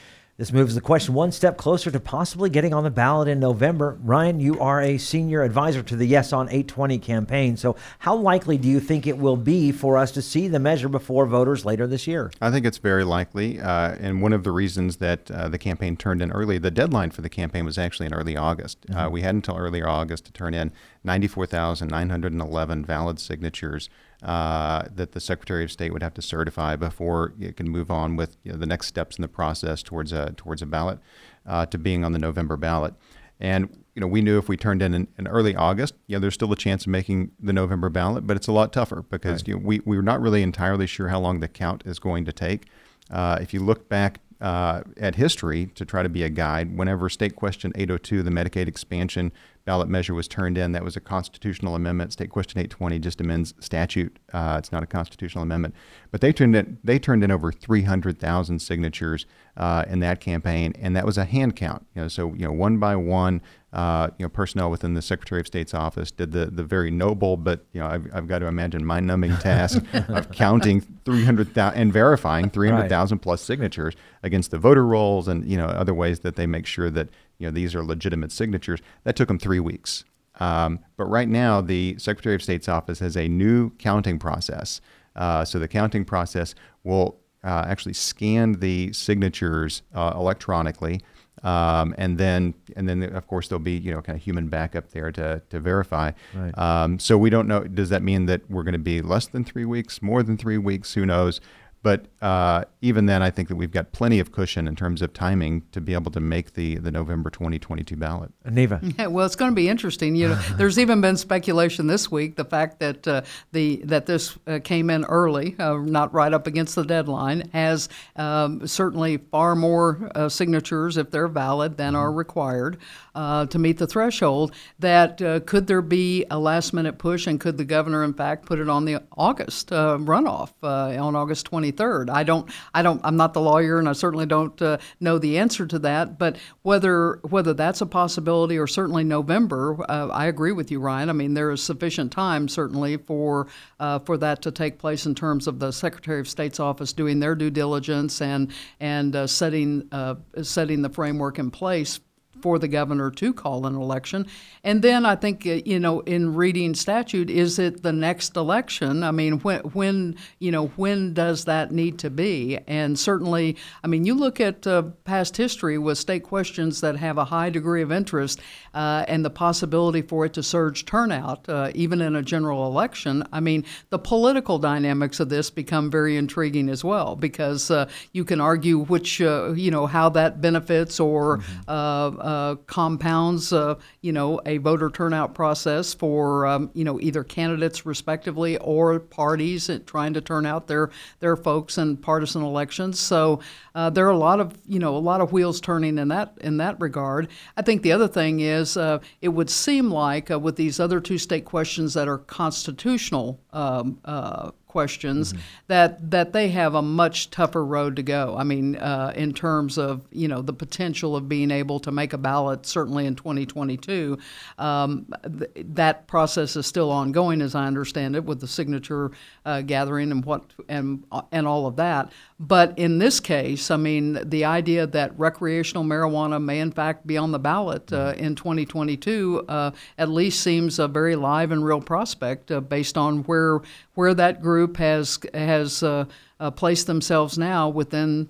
This 0.43 0.53
moves 0.53 0.75
the 0.75 0.81
question 0.81 1.15
one 1.15 1.31
step 1.31 1.57
closer 1.57 1.89
to 1.93 2.01
possibly 2.01 2.51
getting 2.51 2.75
on 2.75 2.83
the 2.83 2.91
ballot 2.91 3.29
in 3.29 3.39
November. 3.39 3.97
Ryan, 4.03 4.41
you 4.41 4.59
are 4.59 4.83
a 4.83 4.99
senior 4.99 5.45
advisor 5.45 5.85
to 5.85 5.95
the 5.95 6.05
Yes 6.05 6.33
on 6.33 6.49
820 6.49 6.99
campaign. 6.99 7.57
So, 7.57 7.77
how 8.01 8.17
likely 8.17 8.59
do 8.59 8.67
you 8.67 8.81
think 8.81 9.07
it 9.07 9.19
will 9.19 9.37
be 9.37 9.71
for 9.71 9.97
us 9.97 10.11
to 10.11 10.21
see 10.21 10.49
the 10.49 10.59
measure 10.59 10.89
before 10.89 11.27
voters 11.27 11.65
later 11.65 11.87
this 11.87 12.09
year? 12.09 12.33
I 12.41 12.51
think 12.51 12.67
it's 12.67 12.79
very 12.79 13.05
likely. 13.05 13.61
Uh, 13.61 13.95
and 14.01 14.21
one 14.21 14.33
of 14.33 14.43
the 14.43 14.51
reasons 14.51 14.97
that 14.97 15.31
uh, 15.31 15.49
the 15.49 15.59
campaign 15.59 15.97
turned 15.97 16.21
in 16.21 16.33
early, 16.33 16.59
the 16.59 16.73
deadline 16.73 17.13
for 17.13 17.23
the 17.23 17.31
campaign 17.31 17.65
was 17.65 17.79
actually 17.79 18.07
in 18.07 18.13
early 18.13 18.37
August. 18.37 18.79
Uh, 18.89 18.95
mm-hmm. 18.95 19.01
Uh, 19.01 19.11
we 19.11 19.23
had 19.23 19.37
until 19.37 19.57
early 19.57 19.81
August 19.81 20.25
to 20.25 20.33
turn 20.33 20.55
in 20.55 20.73
94,911 21.05 22.85
valid 22.85 23.21
signatures 23.21 23.89
uh, 24.23 24.85
that 24.95 25.13
the 25.13 25.21
Secretary 25.21 25.65
of 25.65 25.73
State 25.73 25.93
would 25.93 26.03
have 26.03 26.15
to 26.15 26.23
certify 26.23 26.77
before 26.77 27.33
it 27.41 27.57
can 27.57 27.69
move 27.69 27.91
on 27.91 28.17
with 28.17 28.37
you 28.45 28.53
know, 28.53 28.59
the 28.59 28.67
next 28.67 28.87
steps 28.87 29.17
in 29.17 29.23
the 29.23 29.29
process 29.29 29.83
towards 29.83 30.13
a 30.13 30.33
towards 30.37 30.63
a 30.63 30.67
ballot 30.67 30.99
uh, 31.47 31.67
to 31.67 31.79
being 31.79 32.05
on 32.05 32.13
the 32.13 32.19
November 32.19 32.57
ballot. 32.57 32.95
And 33.41 33.85
you 33.95 34.01
know, 34.01 34.07
we 34.07 34.23
knew 34.23 34.39
if 34.39 34.49
we 34.49 34.57
turned 34.57 34.81
in, 34.81 34.95
in 34.95 35.09
in, 35.19 35.27
early 35.27 35.57
August, 35.57 35.95
you 36.07 36.17
know, 36.17 36.21
there's 36.21 36.35
still 36.35 36.53
a 36.53 36.57
chance 36.57 36.85
of 36.85 36.89
making 36.89 37.33
the 37.41 37.53
November 37.53 37.89
ballot, 37.89 38.27
but 38.27 38.37
it's 38.37 38.47
a 38.47 38.53
lot 38.53 38.73
tougher 38.73 39.03
because 39.03 39.41
right. 39.41 39.49
you 39.49 39.55
know, 39.55 39.61
we 39.65 39.81
we 39.85 39.97
are 39.97 40.03
not 40.03 40.21
really 40.21 40.43
entirely 40.43 40.87
sure 40.87 41.09
how 41.09 41.19
long 41.19 41.41
the 41.41 41.49
count 41.49 41.83
is 41.85 41.99
going 41.99 42.25
to 42.25 42.33
take. 42.33 42.67
Uh, 43.11 43.39
if 43.41 43.53
you 43.53 43.61
look 43.61 43.89
back 43.89 44.21
uh, 44.43 44.83
at 44.97 45.15
history 45.15 45.67
to 45.77 45.85
try 45.85 46.03
to 46.03 46.09
be 46.09 46.25
a 46.25 46.29
guide. 46.29 46.77
Whenever 46.77 47.09
State 47.09 47.37
Question 47.37 47.73
802, 47.77 48.25
the 48.25 48.31
Medicaid 48.31 48.67
expansion 48.67 49.33
ballot 49.65 49.89
measure 49.89 50.15
was 50.15 50.27
turned 50.27 50.59
in. 50.59 50.73
That 50.73 50.83
was 50.83 50.97
a 50.97 51.01
constitutional 51.01 51.77
amendment. 51.77 52.13
State 52.13 52.31
Question 52.31 52.59
820 52.59 52.99
just 52.99 53.21
amends 53.21 53.55
statute. 53.61 54.19
Uh, 54.33 54.57
it's 54.59 54.73
not 54.73 54.83
a 54.83 54.87
constitutional 54.87 55.43
amendment. 55.43 55.77
But 56.11 56.21
they 56.21 56.33
turned 56.33 56.57
in 56.57 56.79
they 56.83 56.99
turned 56.99 57.23
in 57.23 57.31
over 57.31 57.53
300,000 57.53 58.59
signatures 58.59 59.27
uh, 59.57 59.85
in 59.89 60.01
that 60.01 60.21
campaign, 60.21 60.73
and 60.77 60.97
that 60.97 61.07
was 61.07 61.17
a 61.17 61.25
hand 61.25 61.55
count. 61.55 61.87
You 61.95 62.03
know, 62.03 62.09
so 62.09 62.35
you 62.35 62.45
know 62.45 62.53
one 62.53 62.79
by 62.79 62.97
one, 62.97 63.41
uh, 63.73 64.09
you 64.19 64.25
know, 64.25 64.29
personnel 64.29 64.71
within 64.71 64.93
the 64.95 65.01
Secretary 65.01 65.41
of 65.41 65.47
State's 65.47 65.73
office 65.73 66.11
did 66.11 66.33
the 66.33 66.47
the 66.47 66.63
very 66.63 66.91
noble, 66.91 67.39
but 67.39 67.65
you 67.73 67.81
know, 67.81 67.87
I've, 67.87 68.07
I've 68.13 68.29
got 68.29 68.41
to 68.41 68.47
imagine 68.47 68.85
mind-numbing 68.85 69.37
task 69.39 69.83
of 70.09 70.31
counting 70.31 70.83
300,000 71.05 71.81
and 71.81 71.93
verifying 71.93 72.51
300,000 72.51 73.17
right. 73.17 73.23
plus 73.23 73.41
signatures 73.41 73.95
against 74.23 74.51
the 74.51 74.59
voter 74.59 74.85
rolls 74.85 75.27
and 75.27 75.49
you 75.49 75.57
know 75.57 75.67
other 75.67 75.95
ways 75.95 76.21
that 76.21 76.37
they 76.37 76.47
make 76.47 76.67
sure 76.67 76.91
that 76.91 77.09
you 77.39 77.47
know 77.47 77.51
these 77.51 77.75
are 77.75 77.83
legitimate 77.83 78.31
signatures. 78.31 78.81
That 79.05 79.17
took 79.17 79.29
them 79.29 79.39
three 79.39 79.61
weeks. 79.61 80.05
Um, 80.39 80.81
but 80.97 81.05
right 81.07 81.29
now, 81.29 81.61
the 81.61 81.97
Secretary 81.99 82.35
of 82.35 82.43
State's 82.43 82.69
office 82.69 82.99
has 82.99 83.17
a 83.17 83.29
new 83.29 83.71
counting 83.79 84.19
process. 84.19 84.81
Uh, 85.15 85.45
so 85.45 85.59
the 85.59 85.69
counting 85.69 86.05
process 86.05 86.55
will 86.85 87.21
uh, 87.45 87.65
actually 87.67 87.93
scan 87.95 88.53
the 88.55 88.93
signatures 88.93 89.83
uh, 89.95 90.13
electronically. 90.15 91.01
Um, 91.43 91.95
and 91.99 92.19
then, 92.19 92.55
and 92.77 92.89
then, 92.89 93.03
of 93.03 93.27
course, 93.27 93.49
there'll 93.49 93.63
be 93.63 93.77
you 93.77 93.93
know 93.93 94.01
kind 94.03 94.17
of 94.17 94.23
human 94.23 94.49
backup 94.49 94.91
there 94.91 95.11
to 95.13 95.43
to 95.51 95.61
verify. 95.61 96.13
Right. 96.35 96.57
Um, 96.57 96.99
so 96.99 97.19
we 97.19 97.31
don't 97.31 97.49
know. 97.49 97.65
Does 97.65 97.89
that 97.89 98.03
mean 98.03 98.27
that 98.27 98.49
we're 98.51 98.63
going 98.63 98.73
to 98.75 98.79
be 98.79 99.03
less 99.03 99.27
than 99.27 99.45
three 99.45 99.65
weeks, 99.65 100.03
more 100.03 100.23
than 100.23 100.37
three 100.37 100.59
weeks? 100.59 100.95
Who 100.95 101.07
knows? 101.07 101.41
But 101.83 102.07
uh, 102.21 102.65
even 102.81 103.07
then, 103.07 103.23
I 103.25 103.31
think 103.31 103.49
that 103.49 103.57
we've 103.57 103.71
got 103.71 103.91
plenty 103.91 104.21
of 104.21 104.31
cushion 104.31 104.69
in 104.69 104.77
terms 104.77 105.03
of 105.03 105.13
timing 105.13 105.65
to 105.73 105.81
be 105.81 105.95
able 105.95 106.13
to 106.13 106.21
make 106.21 106.55
the, 106.55 106.77
the 106.77 106.93
November 106.93 107.29
2022 107.29 107.97
ballot. 107.97 108.31
Neva. 108.49 108.81
Yeah, 108.99 109.07
well, 109.07 109.25
it's 109.25 109.37
going 109.37 109.51
to 109.51 109.55
be 109.57 109.71
interesting. 109.71 110.15
You 110.15 110.29
know, 110.29 110.35
there's 110.57 110.79
even 110.79 111.01
been 111.01 111.17
speculation 111.17 111.87
this 111.87 112.11
week 112.11 112.37
the 112.37 112.45
fact 112.45 112.79
that 112.81 113.09
uh, 113.09 113.23
the 113.53 113.77
that 113.85 114.05
this 114.05 114.37
uh, 114.47 114.59
came 114.63 114.91
in 114.91 115.05
early, 115.07 115.57
uh, 115.59 115.79
not 115.79 116.13
right 116.13 116.33
up 116.33 116.47
against 116.47 116.75
the 116.75 116.85
deadline, 116.85 117.49
has 117.55 117.89
um, 118.17 118.67
certainly 118.67 119.17
far 119.17 119.57
more 119.57 120.11
uh, 120.15 120.29
signatures 120.29 120.99
if 120.99 121.11
they're 121.11 121.27
valid 121.27 121.79
than 121.79 121.97
are 121.97 122.09
mm-hmm. 122.09 122.19
required 122.19 122.79
uh, 123.15 123.47
to 123.47 123.59
meet 123.59 123.79
the 123.79 123.87
threshold. 123.87 124.55
That 124.79 125.19
could 125.47 125.67
there 125.67 125.83
be 125.83 126.27
a 126.31 126.39
last 126.39 126.75
minute 126.75 126.99
push, 126.99 127.27
and 127.27 127.41
could 127.41 127.57
the 127.57 127.65
governor, 127.65 128.05
in 128.05 128.13
fact, 128.13 128.45
put 128.45 128.59
it 128.59 128.69
on 128.69 128.85
the 128.85 129.03
August 129.17 129.71
runoff 129.71 130.53
on 130.63 131.17
August 131.17 131.47
20? 131.47 131.72
23rd. 131.73 132.11
I 132.11 132.23
don't, 132.23 132.49
I 132.75 132.83
don't, 132.83 133.01
I'm 133.05 133.17
not 133.17 133.35
the 133.35 133.41
lawyer, 133.41 133.79
and 133.79 133.89
I 133.89 133.93
certainly 133.93 134.27
don't 134.27 134.61
uh, 134.61 134.79
know 135.01 135.19
the 135.19 135.39
answer 135.39 135.67
to 135.67 135.79
that. 135.81 136.19
But 136.19 136.37
whether 136.63 137.21
whether 137.23 137.55
that's 137.55 137.81
a 137.81 137.87
possibility 137.87 138.59
or 138.59 138.67
certainly 138.67 139.05
November, 139.05 139.77
uh, 139.89 140.09
I 140.09 140.27
agree 140.27 140.53
with 140.53 140.71
you, 140.71 140.81
Ryan. 140.81 141.09
I 141.09 141.13
mean, 141.13 141.35
there 141.35 141.51
is 141.51 141.63
sufficient 141.63 142.13
time 142.13 142.49
certainly 142.49 142.97
for 142.97 143.49
uh, 143.81 143.99
for 144.01 144.17
that 144.19 144.43
to 144.43 144.51
take 144.51 144.79
place 144.79 145.07
in 145.07 145.15
terms 145.15 145.47
of 145.47 145.59
the 145.59 145.73
Secretary 145.73 146.21
of 146.21 146.29
State's 146.29 146.61
office 146.61 146.93
doing 146.93 147.21
their 147.21 147.35
due 147.35 147.51
diligence 147.51 148.21
and 148.21 148.53
and 148.81 149.17
uh, 149.17 149.27
setting 149.27 149.89
uh, 149.93 150.17
setting 150.43 150.83
the 150.83 150.91
framework 150.91 151.39
in 151.39 151.51
place 151.51 152.01
for 152.43 152.59
the 152.59 152.69
governor 152.69 153.11
to 153.11 153.33
call 153.33 153.67
an 153.67 153.75
election. 153.75 154.27
And 154.65 154.83
then 154.83 155.07
I 155.07 155.17
think, 155.17 155.47
uh, 155.47 155.61
you 155.65 155.79
know, 155.79 156.01
in 156.01 156.35
reading 156.35 156.75
statute, 156.75 157.31
is 157.31 157.59
it 157.59 157.83
the 157.83 157.93
next 157.93 158.37
election? 158.37 159.03
I 159.03 159.13
mean, 159.13 159.39
when, 159.41 159.61
when 159.61 160.17
you 160.39 160.51
know, 160.51 160.67
when 160.77 161.15
does 161.15 161.45
that 161.47 161.73
need 161.73 161.99
to 162.01 162.11
be? 162.11 162.59
And 162.67 162.99
certainly, 162.99 163.57
I 163.83 163.87
mean, 163.87 164.05
you 164.05 164.15
look 164.15 164.41
at 164.41 164.67
uh, 164.67 164.83
past 165.05 165.37
history 165.37 165.79
with 165.79 165.99
state 165.99 166.25
questions 166.25 166.81
that 166.81 166.97
have 166.97 167.17
a 167.17 167.25
high 167.25 167.51
degree 167.51 167.83
of 167.83 167.93
interest 167.93 168.41
uh, 168.75 169.05
and 169.09 169.25
the 169.25 169.31
possibility 169.31 170.03
for 170.03 170.25
it 170.25 170.33
to 170.35 170.43
surge 170.43 170.85
turnout, 170.85 171.49
uh, 171.49 171.71
even 171.75 172.01
in 172.01 172.17
a 172.17 172.23
general 172.23 172.67
election. 172.67 173.25
I 173.33 173.41
mean, 173.41 173.65
the 173.91 173.99
political 173.99 174.59
dynamics 174.59 175.21
of 175.21 175.29
this 175.29 175.51
become 175.51 175.91
very 175.91 176.17
intriguing 176.17 176.69
as 176.69 176.85
well 176.85 177.17
because 177.17 177.71
uh, 177.71 177.89
you 178.13 178.25
can 178.25 178.41
argue 178.41 178.85
which, 178.85 179.21
uh, 179.21 179.53
you 179.53 179.71
know, 179.71 179.87
how 179.87 180.09
that 180.11 180.41
benefits 180.41 181.01
or 181.01 181.39
mm-hmm 181.39 182.13
uh, 182.23 182.55
compounds, 182.67 183.53
uh, 183.53 183.75
you 184.01 184.13
know, 184.13 184.41
a 184.47 184.59
voter 184.59 184.91
turnout 184.91 185.35
process 185.35 185.95
for, 185.95 186.47
um, 186.47 186.71
you 186.75 186.85
know, 186.85 187.01
either 187.01 187.25
candidates 187.25 187.87
respectively 187.87 188.57
or 188.59 189.01
parties 189.01 189.71
trying 189.87 190.15
to 190.15 190.21
turn 190.21 190.47
out 190.47 190.67
their 190.67 190.91
their 191.21 191.37
folks 191.37 191.79
in 191.79 191.97
partisan 191.97 192.43
elections. 192.43 192.99
So 192.99 193.41
uh, 193.75 193.91
there 193.91 194.07
are 194.07 194.11
a 194.11 194.17
lot 194.17 194.41
of, 194.41 194.57
you 194.67 194.79
know, 194.79 194.97
a 194.97 194.99
lot 194.99 195.21
of 195.21 195.33
wheels 195.33 195.61
turning 195.61 195.99
in 195.99 196.09
that 196.09 196.35
in 196.41 196.59
that 196.59 196.81
regard. 196.81 197.29
I 197.57 197.63
think 197.63 197.83
the 197.83 197.93
other 197.93 198.09
thing 198.09 198.41
is 198.41 198.62
uh, 198.77 198.99
it 199.21 199.29
would 199.29 199.51
seem 199.51 199.91
like 199.91 200.31
uh, 200.31 200.39
with 200.39 200.57
these 200.57 200.79
other 200.81 201.01
two 201.01 201.19
state 201.19 201.45
questions 201.45 201.95
that 201.95 202.09
are 202.09 202.19
constitutional 202.19 203.41
um, 203.53 203.99
uh, 204.05 204.51
questions 204.73 205.33
mm-hmm. 205.33 205.43
that 205.69 206.11
that 206.11 206.33
they 206.33 206.49
have 206.49 206.75
a 206.75 206.83
much 206.83 207.31
tougher 207.31 207.65
road 207.65 207.95
to 207.97 208.03
go. 208.03 208.35
I 208.37 208.43
mean, 208.43 208.77
uh, 208.77 209.13
in 209.15 209.35
terms 209.35 209.77
of 209.77 210.07
you 210.11 210.27
know 210.29 210.41
the 210.41 210.55
potential 210.55 211.15
of 211.15 211.29
being 211.29 211.51
able 211.51 211.79
to 211.81 211.93
make 211.93 212.15
a 212.15 212.19
ballot, 212.19 212.65
certainly 212.65 213.05
in 213.05 213.15
2022, 213.15 214.19
um, 214.59 215.07
th- 215.39 215.51
that 215.75 216.07
process 216.07 216.57
is 216.57 216.67
still 216.67 216.91
ongoing, 216.91 217.43
as 217.43 217.55
I 217.55 217.67
understand 217.67 218.17
it, 218.17 218.25
with 218.25 218.41
the 218.41 218.49
signature 218.49 219.13
uh, 219.45 219.61
gathering 219.61 220.11
and 220.11 220.25
what 220.25 220.43
and 220.69 221.05
and 221.31 221.47
all 221.47 221.67
of 221.67 221.77
that. 221.77 222.11
But 222.41 222.77
in 222.77 222.99
this 222.99 223.21
case, 223.21 223.71
I 223.71 223.77
mean, 223.77 224.19
the 224.25 224.47
idea 224.47 224.87
that 224.89 225.17
recreational 225.17 225.85
marijuana 225.85 226.43
may 226.43 226.59
in 226.59 226.73
fact 226.73 227.07
be 227.07 227.17
on 227.17 227.31
the 227.31 227.39
ballot 227.39 227.93
uh, 227.93 228.13
mm-hmm. 228.13 228.25
in 228.25 228.35
2022 228.35 229.45
uh, 229.49 229.71
at 229.99 230.09
least 230.09 230.41
seems 230.41 230.79
a 230.79 230.89
very 230.89 231.15
live 231.15 231.53
and 231.53 231.65
real 231.65 231.81
prospect 231.81 232.51
uh, 232.51 232.61
based 232.61 232.97
on 232.99 233.23
where 233.25 233.61
where 233.95 234.15
that 234.15 234.43
group 234.43 234.77
has 234.79 235.19
has 235.35 235.83
uh, 235.83 236.05
uh, 236.41 236.51
placed 236.51 236.87
themselves 236.87 237.37
now 237.39 237.69
within 237.69 238.29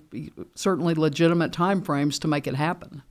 certainly 0.55 0.93
legitimate 0.93 1.51
timeframes 1.51 2.19
to 2.19 2.27
make 2.27 2.47
it 2.47 2.55
happen. 2.55 3.03